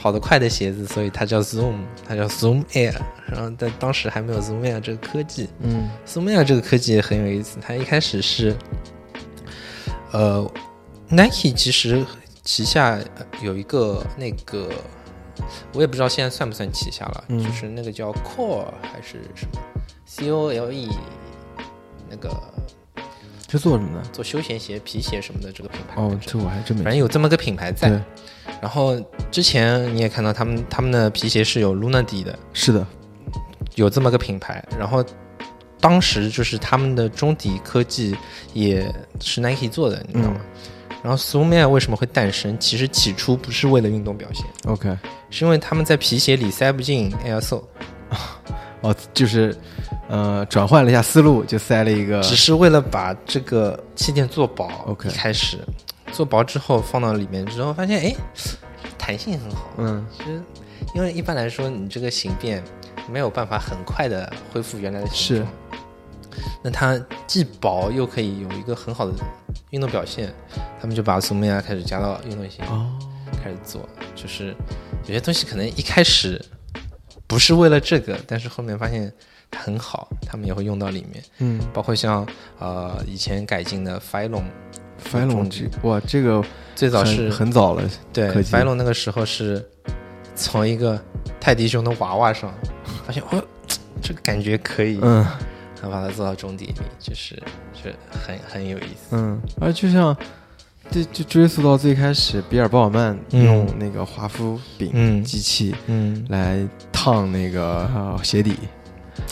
[0.03, 2.93] 跑得快的鞋子，所以它叫 Zoom，它叫 Zoom Air。
[3.31, 7.57] 然后在当时还没有 Zoom Air 这个科技嗯，Zoom Air 这个科技也很有意思。
[7.61, 8.53] 它一开始是，
[10.11, 10.45] 呃
[11.07, 12.05] ，Nike 其实
[12.43, 14.69] 旗下呃有一个那个，
[15.71, 19.61] 我也不知道现在算不算旗下了，嗯就是那个叫 Core 还是什么
[20.05, 20.89] C O L E
[22.09, 22.29] 那个
[23.49, 24.09] 是做什么的？
[24.09, 26.01] 做休闲鞋、皮鞋什么的这个品牌。
[26.01, 27.89] 哦，这我还真没反正有这么个品牌在。
[28.63, 28.97] 对，然后
[29.29, 32.87] 之前你也看到他们他们的皮鞋是有 Luna 底的，是的，
[33.75, 34.63] 有这么个品牌。
[34.79, 35.03] 然后
[35.81, 38.15] 当时就是他们的中底科技
[38.53, 38.89] 也
[39.19, 40.39] 是 Nike 做的，你知道吗？
[41.03, 42.57] 然后 Zoom Air 为什么会诞生？
[42.57, 44.97] 其实起初不是为了运动表现，OK，
[45.29, 47.65] 是因为他们在皮鞋里塞不进 Air Sole，
[48.79, 49.53] 哦，就是
[50.07, 54.69] 呃转换了一下思路，就塞了一个只是为了把这个气垫做薄。
[54.85, 55.59] OK 开始
[56.13, 58.15] 做薄之后放到里面之后，发现哎，
[58.97, 59.71] 弹性很好。
[59.77, 60.41] 嗯其实，
[60.95, 62.63] 因为一般来说，你这个形变
[63.11, 65.51] 没有办法很快的恢复原来的形状。
[66.63, 66.97] 那它
[67.27, 69.13] 既薄又可以有一个很好的
[69.71, 70.33] 运动表现，
[70.79, 72.97] 他们就把苏梅亚开始加到运动鞋哦
[73.43, 73.89] 开始做。
[74.15, 74.55] 就是
[75.05, 76.39] 有些东西可能一开始
[77.25, 79.13] 不是为了这个，但是后面发现它
[79.57, 81.23] 很好，他们也会用到里面。
[81.39, 81.59] 嗯。
[81.73, 82.25] 包括像
[82.59, 86.43] 呃以前改进的 Phylon，，Phylon 这哇这个
[86.75, 88.51] 最早是很早了，对科技。
[88.51, 89.63] Phylon 那个时候是
[90.35, 90.99] 从一个
[91.39, 92.53] 泰迪熊的娃娃上
[93.05, 93.43] 发现，哦，
[94.01, 95.25] 这个感觉可以，嗯。
[95.81, 97.35] 然后把它做到中底里，就是
[97.73, 99.15] 就很很有意思。
[99.15, 100.15] 嗯，而就像。
[100.91, 103.43] 这就追溯到最开始，比尔鲍尔曼嗯。
[103.45, 105.23] 用那个华夫饼嗯。
[105.23, 106.59] 机器嗯，来
[106.91, 108.53] 烫那个、呃鞋底，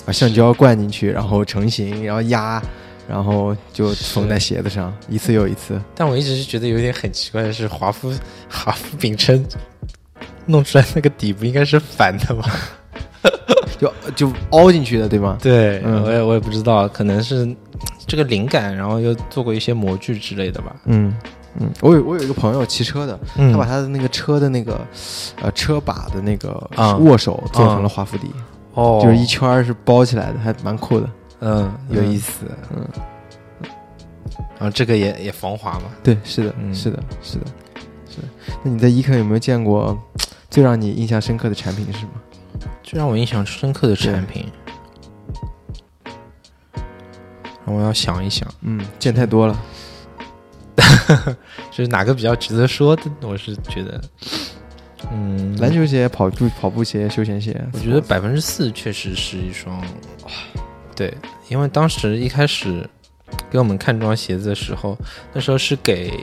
[0.05, 2.61] 把橡胶灌进去，然后成型，然后压，
[3.07, 5.79] 然后就缝在鞋子上，一次又一次。
[5.95, 8.11] 但我一直是觉得有点很奇怪的是，华夫
[8.49, 9.43] 华夫饼撑
[10.45, 12.49] 弄出来那个底不应该是反的吧？
[13.79, 15.37] 就就凹进去的，对吗？
[15.41, 17.55] 对，嗯我也我也不知道，可能是
[18.07, 20.75] 这个灵感，然后又做过一些模具之类的吧。
[20.85, 21.15] 嗯
[21.59, 24.79] 嗯，我有我有一个朋友骑车的，嗯他把他的那个车的那个
[25.41, 28.31] 呃车把的那个啊握手做成了华夫底，
[28.73, 31.09] 哦就是一圈儿是包起来的，还蛮酷的。
[31.39, 32.87] 嗯有意思，嗯，
[34.57, 35.85] 然后这个也也防滑嘛。
[36.03, 37.45] 对，是的，嗯是的，是的，
[38.09, 38.27] 是的。
[38.63, 39.97] 那你在伊肯有没有见过
[40.49, 42.11] 最让你印象深刻的产品是什么？
[42.83, 44.45] 最让我印象深刻的产品，
[47.65, 49.59] 我要想一想，嗯，见太多了。
[51.71, 53.03] 就是哪个比较值得说的？
[53.21, 53.99] 我是觉得，
[55.11, 59.83] 嗯，篮球鞋、跑步跑步鞋、休闲鞋，我觉得百分之四确实是一双，
[60.95, 61.13] 对，
[61.49, 62.89] 因为当时一开始
[63.49, 64.97] 给我们看这双鞋子的时候，
[65.33, 66.13] 那时候是给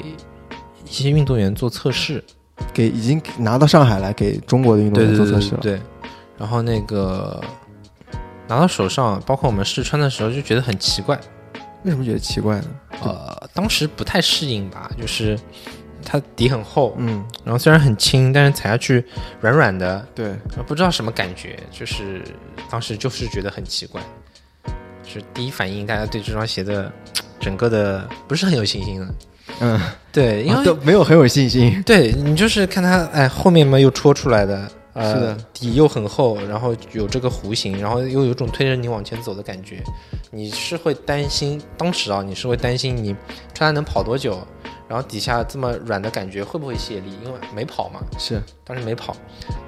[0.87, 2.25] 一些运动员做测试，
[2.73, 5.61] 给已经拿到上海来给中国的运动员做测试了。
[5.61, 5.81] 对对，
[6.39, 7.39] 然后那个
[8.47, 11.21] 拿到手上，包括我们试穿的时候就觉得很奇怪，
[11.83, 12.67] 为什么觉得奇怪呢？
[13.03, 15.39] 呃，当时不太适应吧，就是
[16.11, 19.05] 它底很厚，嗯，然后虽然很轻，但是踩下去
[19.43, 20.33] 软软的，对，
[20.67, 22.23] 不知道什么感觉，就是
[22.71, 24.01] 当时就是觉得很奇怪，
[25.07, 26.91] 是第一反应，大家对这双鞋的
[27.39, 29.15] 整个的不是很有信心的，
[29.61, 29.79] 嗯，
[30.11, 31.83] 对，因为、啊都没有很有信心。
[31.83, 35.39] 对你就是看它，哎，后面嘛又戳出来的，呃，是的。
[35.53, 39.83] 底又很厚，然后有这个弧形，然后又有种推着你往前走的感觉，
[40.31, 43.15] 你是会担心，当时啊，你是会担心你
[43.53, 44.41] 穿它能跑多久，
[44.89, 49.15] 然后底下这么软的感觉会不会泄力，因为没跑嘛，是，当时没跑。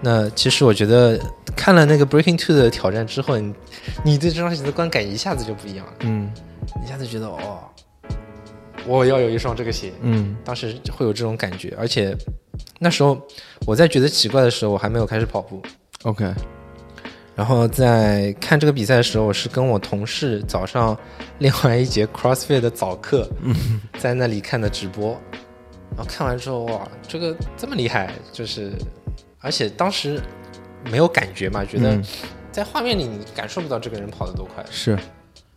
[0.01, 1.21] 那其实我觉得
[1.55, 3.55] 看了那个 Breaking Two 的挑战之后，你
[4.05, 6.33] 你对这双鞋的观感一下子就不一样了，嗯。
[6.85, 7.61] 一下子觉得哦，
[8.87, 9.93] 我要有一双这个鞋。
[10.03, 10.37] 嗯。
[10.45, 12.17] 当时会有这种感觉，而且
[12.79, 13.21] 那时候
[13.67, 15.61] 我在觉得奇怪的时候，我还没有开始跑步。
[16.05, 16.33] ，OK，
[17.41, 20.95] 然后在看这个比赛的时候，我是跟我同事早上
[21.41, 23.27] 另外一节 CrossFit 的早课，
[23.99, 25.19] 在那里看的直播。
[25.97, 28.71] 然后看完之后，哇，这个这么厉害，就是，
[29.41, 30.21] 而且当时
[30.91, 32.05] 没有感觉嘛，觉得嗯
[32.53, 34.63] 在画面里你感受不到这个人跑得多快。
[34.71, 34.91] 是，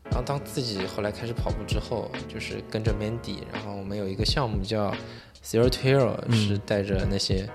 [0.05, 4.89] 然后当自己后来开始跑步之后，就是跟着 Mandy，然后我们有一个项目叫
[5.45, 7.45] Zero to Hero，、嗯是带着那些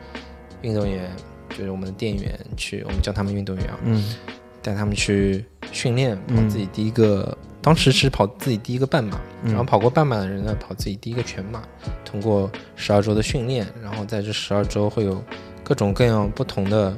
[0.61, 1.11] 运动员，
[1.51, 4.15] 就是我们的店员去，我们叫他们运动员啊，嗯。
[4.61, 9.51] 带他们去训练，跑嗯自己第一个，当时是跑自己第一个半马，嗯。
[9.51, 11.63] 然后跑过半马的人呢，跑自己第一个全马，
[12.05, 15.23] 通过十二周的训练，然后在这十二周会有
[15.63, 16.95] 各种各样不同的，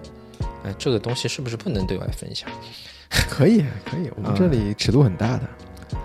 [0.65, 2.49] 哎，这个东西是不是不能对外分享？
[3.29, 5.43] 可以可以，我们这里尺度很大的，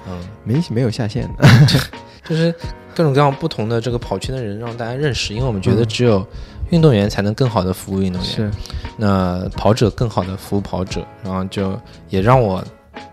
[0.10, 1.48] 嗯，没没有下限的。
[2.28, 2.54] 就是
[2.94, 5.88] 各种各样不同的这个跑圈的人，让大家认识，因为我们觉得嗯。
[5.88, 6.28] 只有
[6.76, 8.52] 运动员才能更好的服务运动员，是，
[8.98, 12.62] 那跑者更好的服务跑者，然后就也让我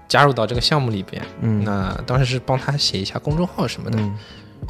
[0.08, 1.22] 加入到这个项目里边。
[1.40, 1.62] 嗯。
[1.62, 4.18] 那当时是帮他写一下公众号什么的，嗯。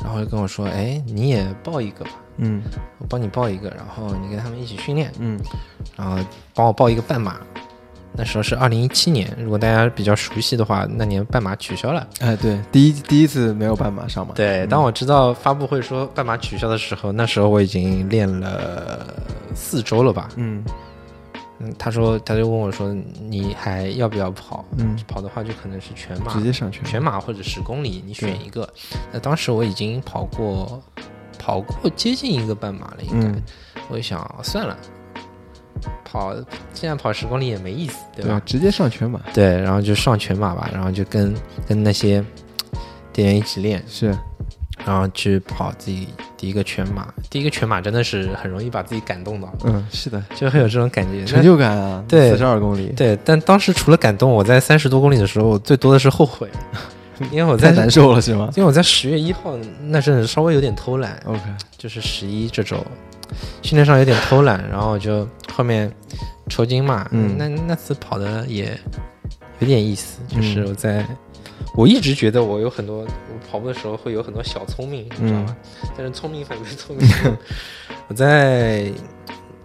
[0.05, 2.63] 然后就跟我说，哎，你也报一个吧，嗯。
[2.99, 5.41] 我帮你报一个，然后你跟他们一起训练，嗯。
[5.97, 6.23] 然后
[6.55, 7.39] 帮我报一个半马。
[8.15, 12.07] 那时候是二零一七年，如果大家比较熟悉的话，那年半马取消了。
[12.21, 14.35] 哎，对，第一第一次没有半马上马。
[14.35, 19.07] 对，嗯当我知道发布会说半马取消的时候，那时候我已经练了
[19.55, 20.29] 四周了吧。
[20.37, 20.63] 嗯
[21.65, 24.65] 嗯，他说，他就问我说，你还要不要跑？
[24.79, 26.83] 嗯，跑的话就可能是全马直，接上去。
[26.83, 28.69] 全马或者十公里，你选一个。
[29.13, 30.83] 那当时我已经跑过，
[31.39, 33.29] 跑过接近一个半马了，应该。
[33.29, 33.43] 嗯，
[33.89, 34.77] 我就想，算了，
[36.05, 36.35] 跑
[36.75, 38.41] 现在跑十公里也没意思，对吧？
[38.45, 41.35] 直接上全马对，然后就上全马吧，然后就跟
[41.67, 42.23] 跟那些
[43.13, 44.17] 店员一起练，是，
[44.85, 47.13] 然后去跑自己第一个全马。
[47.31, 51.25] 第一个全马真的是很容易把自己感动到，嗯，是的，就会有这种感觉。
[51.27, 56.49] 成就感啊，对四十二公里，对，但当时除了感动，我在三十多公里的时候，最多的是后悔，
[57.31, 59.57] 因为我在太难受了是吗因为我在十月一号
[59.87, 61.41] 那阵稍微有点偷懒，？OK，
[61.79, 62.77] 就是十一这周
[63.63, 65.93] 训练上有点偷懒，然后就后面
[66.49, 68.79] 抽筋嘛，嗯那那次跑的也
[69.61, 71.07] 有点意思，就是嗯我在。
[71.75, 73.07] 我一直觉得我有很多，我
[73.51, 75.57] 跑步的时候会有很多小聪明，你知道吗？
[75.97, 77.09] 但是聪明反被聪明。
[78.09, 78.93] 我在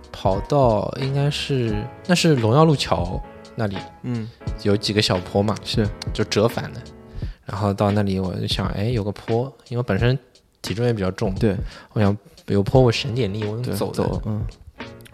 [0.09, 3.21] 跑到应该是那是荣耀路桥
[3.55, 4.29] 那里嗯，
[4.63, 6.79] 有几个小坡嘛，是，就折返的。
[7.45, 10.17] 然后到那里我就想，哎，有个坡，因为本身
[10.61, 11.57] 体重也比较重，对
[11.91, 12.15] 我想
[12.53, 13.93] 有坡我省点力，我用，走的。
[14.03, 14.41] 走，嗯，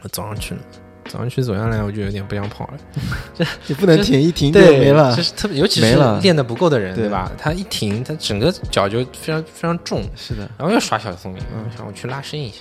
[0.01, 0.61] 我走上去了，
[1.09, 2.73] 走上去走下来，我就有点不想跑了。
[3.35, 7.31] 这你不能就停一停就对，没了就，是特别，尤其是练的不够的人，对对吧？
[7.37, 12.57] 他一停，他整个脚就非常非常重，是的，然后又耍小聪明，嗯我想我去拉伸一下。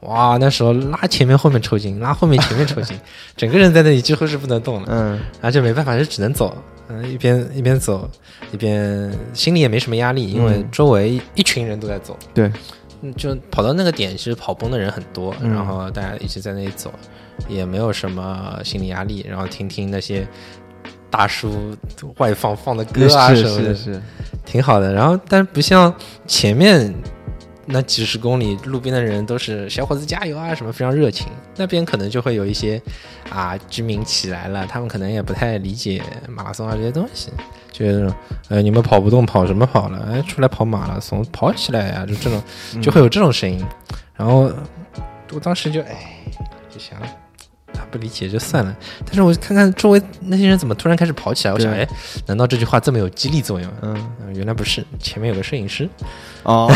[0.00, 2.98] 哇，那时候拉前面后面抽筋，拉后面前面抽筋，
[3.36, 4.88] 整个人在那里几乎是不能动的。
[4.90, 6.56] 嗯然后就没办法，就只能走。
[6.88, 8.10] 嗯，一边一边走，
[8.50, 12.18] 一边心里也没什么压力，因为嗯周围一群人都在走。
[12.34, 12.52] 对，嗯，
[13.16, 16.92] 就跑到那个点，其实跑崩的人很多，嗯然后大家一直在那里走，
[17.48, 20.26] 也没有什么心理压力，然后听听那些
[21.10, 21.76] 大叔
[22.18, 24.02] 外放放的歌啊什么的，是是，
[24.44, 24.92] 挺好的。
[24.92, 25.94] 然后，但不像
[26.26, 26.94] 前面
[27.66, 31.28] 那几十公里，路边的人都是小伙子加油啊，什么非常热情。
[31.56, 32.80] 那边可能就会有一些
[33.30, 37.30] 啊居民起来了，他们可能也不太理解马拉松啊这些东西，
[37.72, 38.14] 觉得
[38.48, 40.08] 呃你们跑不动，跑什么跑了？
[40.12, 42.42] 哎，出来跑马拉松，跑起来呀、就这种
[42.80, 43.64] 就会有这种声音。
[44.14, 44.52] 然后
[45.32, 45.96] 我当时就哎
[46.70, 46.98] 就想。
[47.74, 51.88] 他不理解就算了，但是我看看周围那些人怎么突然开始跑起来，我想，对哎，
[52.26, 53.72] 难道这句话这么有激励作用？
[53.80, 55.88] 嗯嗯，原来不是，前面有个摄影师，
[56.42, 56.70] 哦，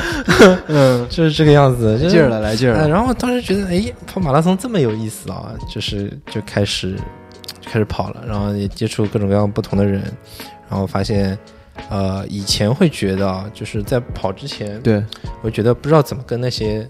[0.66, 6.96] 嗯，就是这个样子，就是劲儿了，来劲儿呃了，然后当时觉得，哎，跑马拉松这么有意思啊，就是就开始
[7.29, 7.29] 就
[7.70, 10.02] 开始跑了，然后也接触各种各样不同的人，
[10.68, 11.38] 然后发现
[11.88, 15.04] 呃，以前会觉得啊，就是在跑之前，对，
[15.42, 16.84] 我觉得不知道怎么跟那些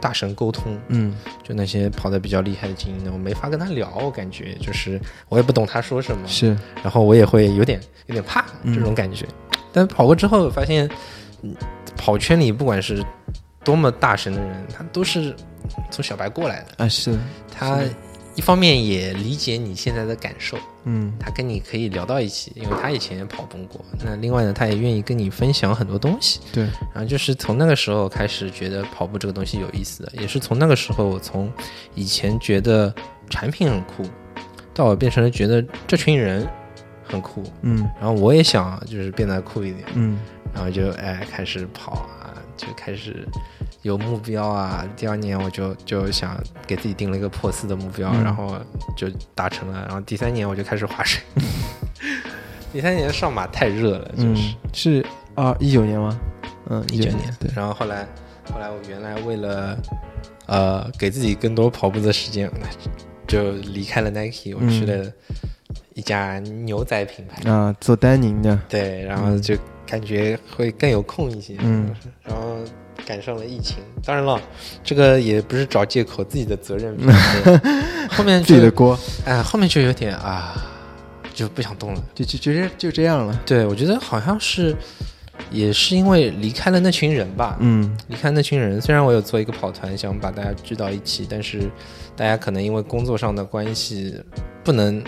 [0.00, 1.14] 大神沟通，嗯。
[1.44, 8.74] 就那些跑得比较厉害的精英呢，我没法跟他聊，我感觉就是我也不懂他说什么，是，然后我也会有点有点怕嗯。
[8.74, 9.24] 这种感觉。
[9.72, 10.90] 但跑过之后发现，
[11.42, 11.54] 嗯
[11.96, 13.00] 跑圈里不管是
[13.62, 15.32] 多么大神的人，他都是
[15.88, 17.16] 从小白过来的，啊是，
[17.56, 17.90] 他是
[18.36, 20.56] 一方面也理解你现在的感受。
[20.84, 23.84] 嗯他跟你可以聊到一起，因为他以前也跑步过。
[24.04, 26.38] 那另外呢，他也愿意跟你分享很多东西。
[26.52, 26.62] 对，
[26.94, 31.52] 然后就是从那个时候开始觉得跑步这个东西有意思的，也是从那个时候，我从
[31.96, 32.94] 以前觉得
[33.28, 34.04] 产品很酷，
[34.72, 36.46] 到我变成了觉得这群人
[37.02, 40.18] 很酷，嗯然后我也想就是变得酷一点，嗯
[40.54, 43.26] 然后就哎开始跑啊，就开始
[43.86, 44.84] 有目标啊。
[44.96, 48.56] 第二年我就就想给自己定了一个破四的目标，嗯然后
[48.96, 49.80] 就达成了。
[49.86, 51.22] 然后第三年我就开始划水。
[52.72, 56.18] 第三年上马太热了，就是嗯，是啊，一九年吗？
[56.68, 58.06] 嗯，一九年，对，然后后来
[58.52, 59.78] 后来我原来为了
[60.46, 62.50] 呃给自己更多跑步的时间，
[63.26, 65.10] 就离开了 Nike，我去了
[65.94, 67.48] 一家牛仔品牌。
[67.50, 69.56] 啊，做丹宁的，对，然后就
[69.86, 72.58] 感觉会更有空一些，嗯，然后
[73.06, 73.76] 赶上了疫情。
[74.04, 74.40] 当然了，
[74.82, 76.96] 这个也不是找借口，自己的责任。
[78.10, 80.54] 后面就自己的锅，哎，后面就有点啊，
[81.32, 82.02] 就不想动了。
[82.14, 83.40] 就就就这就这样了。
[83.46, 84.74] 对，我觉得好像是
[85.50, 91.70] 也是因为离开了那群人吧，嗯离开那群人，虽然我有做一个跑团，想把大家聚到一起，但是
[92.16, 94.14] 大家可能因为工作上的关系，
[94.64, 95.02] 不能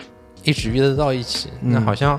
[0.44, 1.48] 一直约得到一起。
[1.62, 2.18] 嗯那好像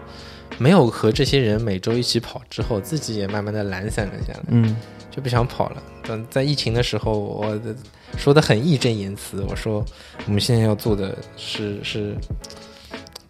[0.58, 4.76] 没有和这些人每周一起跑之后，自己也慢慢的懒散了下来，嗯
[5.12, 5.84] 就不想跑了。
[6.04, 7.76] 等在疫情的时候，我的
[8.18, 9.86] 说的很义正言辞，我说
[10.26, 12.16] 我们现在要做的是是。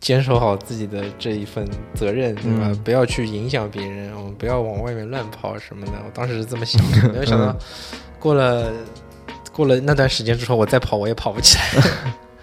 [0.02, 2.68] 坚守好自己的这一份责任，对吧？
[2.68, 5.92] 嗯不要去影响别人，我们不要往外面乱跑什么的。
[5.92, 7.54] 我当时是这么想的， 没有想到
[8.18, 8.72] 过了
[9.52, 11.84] 过了那段时间之后，我再跑我也跑不起来。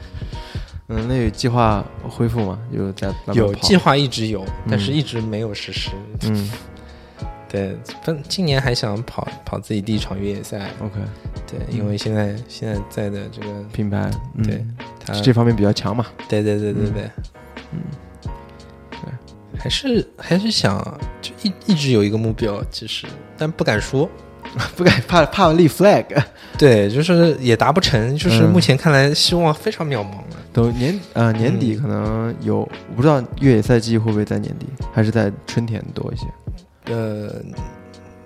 [0.89, 2.59] 嗯，那有计划恢复吗？
[2.71, 5.91] 有在有计划一直有，但是一直没有实施。
[6.29, 6.51] 嗯
[7.49, 10.71] 对，本今年还想跑跑自己第一场越野赛。
[10.81, 10.95] ，OK，
[11.47, 14.65] 对，因为现在现在在的这个，品牌，嗯对
[15.05, 16.07] 它这方面比较强嘛。
[16.29, 17.11] 对对对对对，
[17.73, 17.81] 嗯，
[18.91, 20.83] 对，还是还是想
[21.23, 24.09] 就一一直有一个目标，其实但不敢说。
[24.75, 26.07] 不敢怕怕立 flag，
[26.57, 30.25] 对，就是也达不成，就是嗯目前看来希望非常渺茫了。
[30.51, 36.25] 都年呃年底嗯可能有，我不知道越野赛季会不会在年底，还是在春天多一些。
[36.87, 37.43] 呃，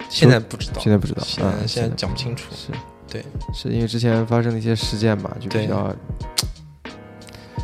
[0.08, 2.50] 现在不知道，现在不知道，现在嗯现在讲不清楚。
[2.54, 2.72] 是，
[3.08, 5.94] 对，是因为之前发生的一些事件嘛，就比较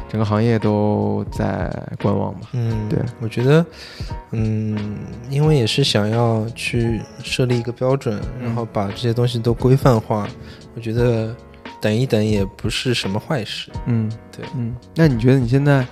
[0.08, 1.70] 整个行业都在
[2.00, 2.48] 观望嘛。
[2.52, 3.66] 嗯，对，我觉得，
[4.30, 10.28] 嗯，因为也是想要去设立一个标准，然后把这些东西都规范化，
[10.74, 11.34] 我觉得
[11.80, 13.70] 等一等也不是什么坏事。
[13.86, 15.84] 嗯，对，嗯，那你觉得你现在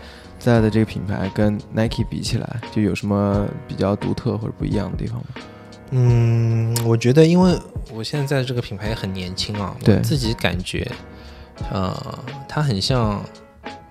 [0.45, 5.25] 在的这个品牌跟 Nike 比起来，就有什么比较独特或者不一样的地方吗？
[5.91, 7.59] 嗯，我觉得，因为
[7.93, 9.97] 我现在在这个品牌也很年轻啊，对。
[9.97, 10.87] 我自己感觉，
[11.73, 12.19] 呃，
[12.49, 13.25] 它很像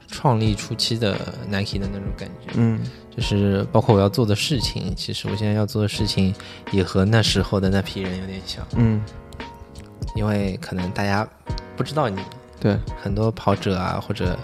[0.07, 1.13] 创立初期的
[1.49, 2.51] Nike 的那种感觉。
[2.55, 2.79] 嗯。
[3.15, 6.33] 就是包括我要做的事情，其实我现在要做的事情
[6.71, 8.99] 也和那时候的那批人有点像，嗯，
[10.15, 11.27] 因为可能大家
[11.77, 12.19] 不知道你，
[12.59, 14.35] 对，很多跑者啊或者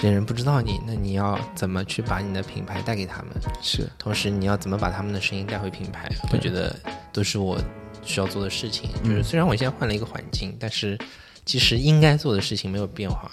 [0.00, 3.32] 这些人不知道你，那你要怎么去把你的品牌带给他们？
[3.60, 6.08] 是，同时你要怎么把他们的声音带回品牌？
[6.32, 6.72] 我觉得
[7.12, 7.58] 都是我
[8.04, 8.90] 需要做的事情。
[9.02, 10.96] 嗯就是虽然我现在换了一个环境，但是
[11.44, 13.28] 其实应该做的事情没有变化。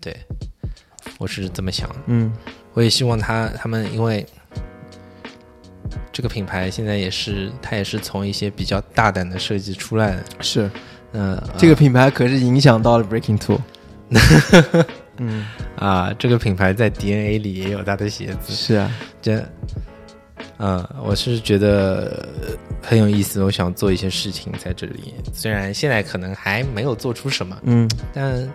[0.00, 0.16] 对，
[1.18, 1.94] 我是这么想。
[2.06, 2.32] 嗯
[2.72, 4.26] 我也希望他他们，因为
[6.10, 10.24] 这个品牌现在也是，它也是从一些比较大胆的设计出来的。
[10.40, 10.70] 是，
[11.12, 13.60] 呃、这个品牌可是影响到了 Breaking Two。
[15.18, 15.46] 嗯，
[15.76, 18.52] 啊、这个品牌在 DNA 里也有它的鞋子。
[18.52, 18.90] 是啊，
[19.20, 19.44] 这，
[20.58, 25.14] 嗯，我是觉得呃很有意思，我想做一些事情在这里。
[25.32, 28.48] 虽然现在可能还没有做出什么，嗯，但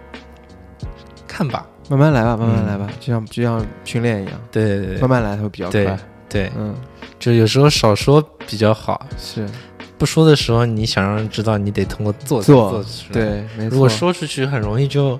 [1.27, 1.65] 看吧。
[1.89, 5.97] 慢慢来吧，慢慢来吧，就像就像训练一样，对对对慢慢来会比较对快。
[6.27, 6.75] 对，嗯，
[7.17, 9.07] 就有时候少说比较好。
[9.17, 9.47] 是
[9.97, 13.13] 不说的时候，你想让人知道，你得通过做做做。
[13.13, 13.69] 对，没错。
[13.69, 15.17] 如果说出去，很容易就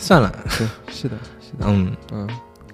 [0.00, 0.32] 算了。
[0.48, 2.28] 是，是的，是的，嗯，嗯，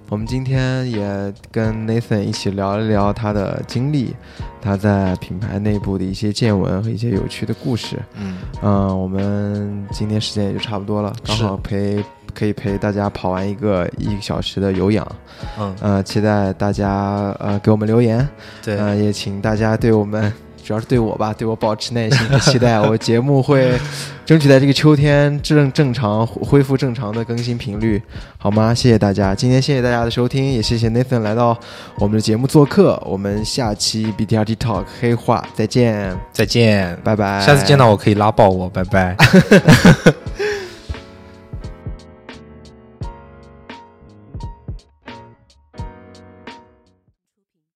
[0.09, 4.15] 我们今天也跟 Nathan 一起聊一聊他的经历，
[4.61, 7.99] 他在品牌内部的一些见闻和一些有趣的故事。
[8.15, 12.01] 嗯，嗯，我们今天时间也就差不多了，刚好陪
[12.33, 15.05] 可以陪大家跑完一个一个小时的有氧。
[15.59, 18.27] 嗯，呃，期待大家呃给我们留言，
[18.63, 20.31] 对，呃，也请大家对我们，
[20.67, 22.77] 主要是对我吧，对我保持耐心和期待。
[22.77, 23.71] 我节目会
[24.25, 28.01] 争取在这个秋天正正常恢复正常的更新频率，
[28.37, 28.73] 好吗？
[28.73, 31.57] 谢谢大家，今天谢谢大家的收听，也谢谢 Nathan 来到
[31.99, 33.01] 我们的节目做客。
[33.05, 37.39] 我们下期 BTRT Talk 黑话再见，再见，拜拜。
[37.39, 39.15] 下次见到我可以拉爆我，拜拜。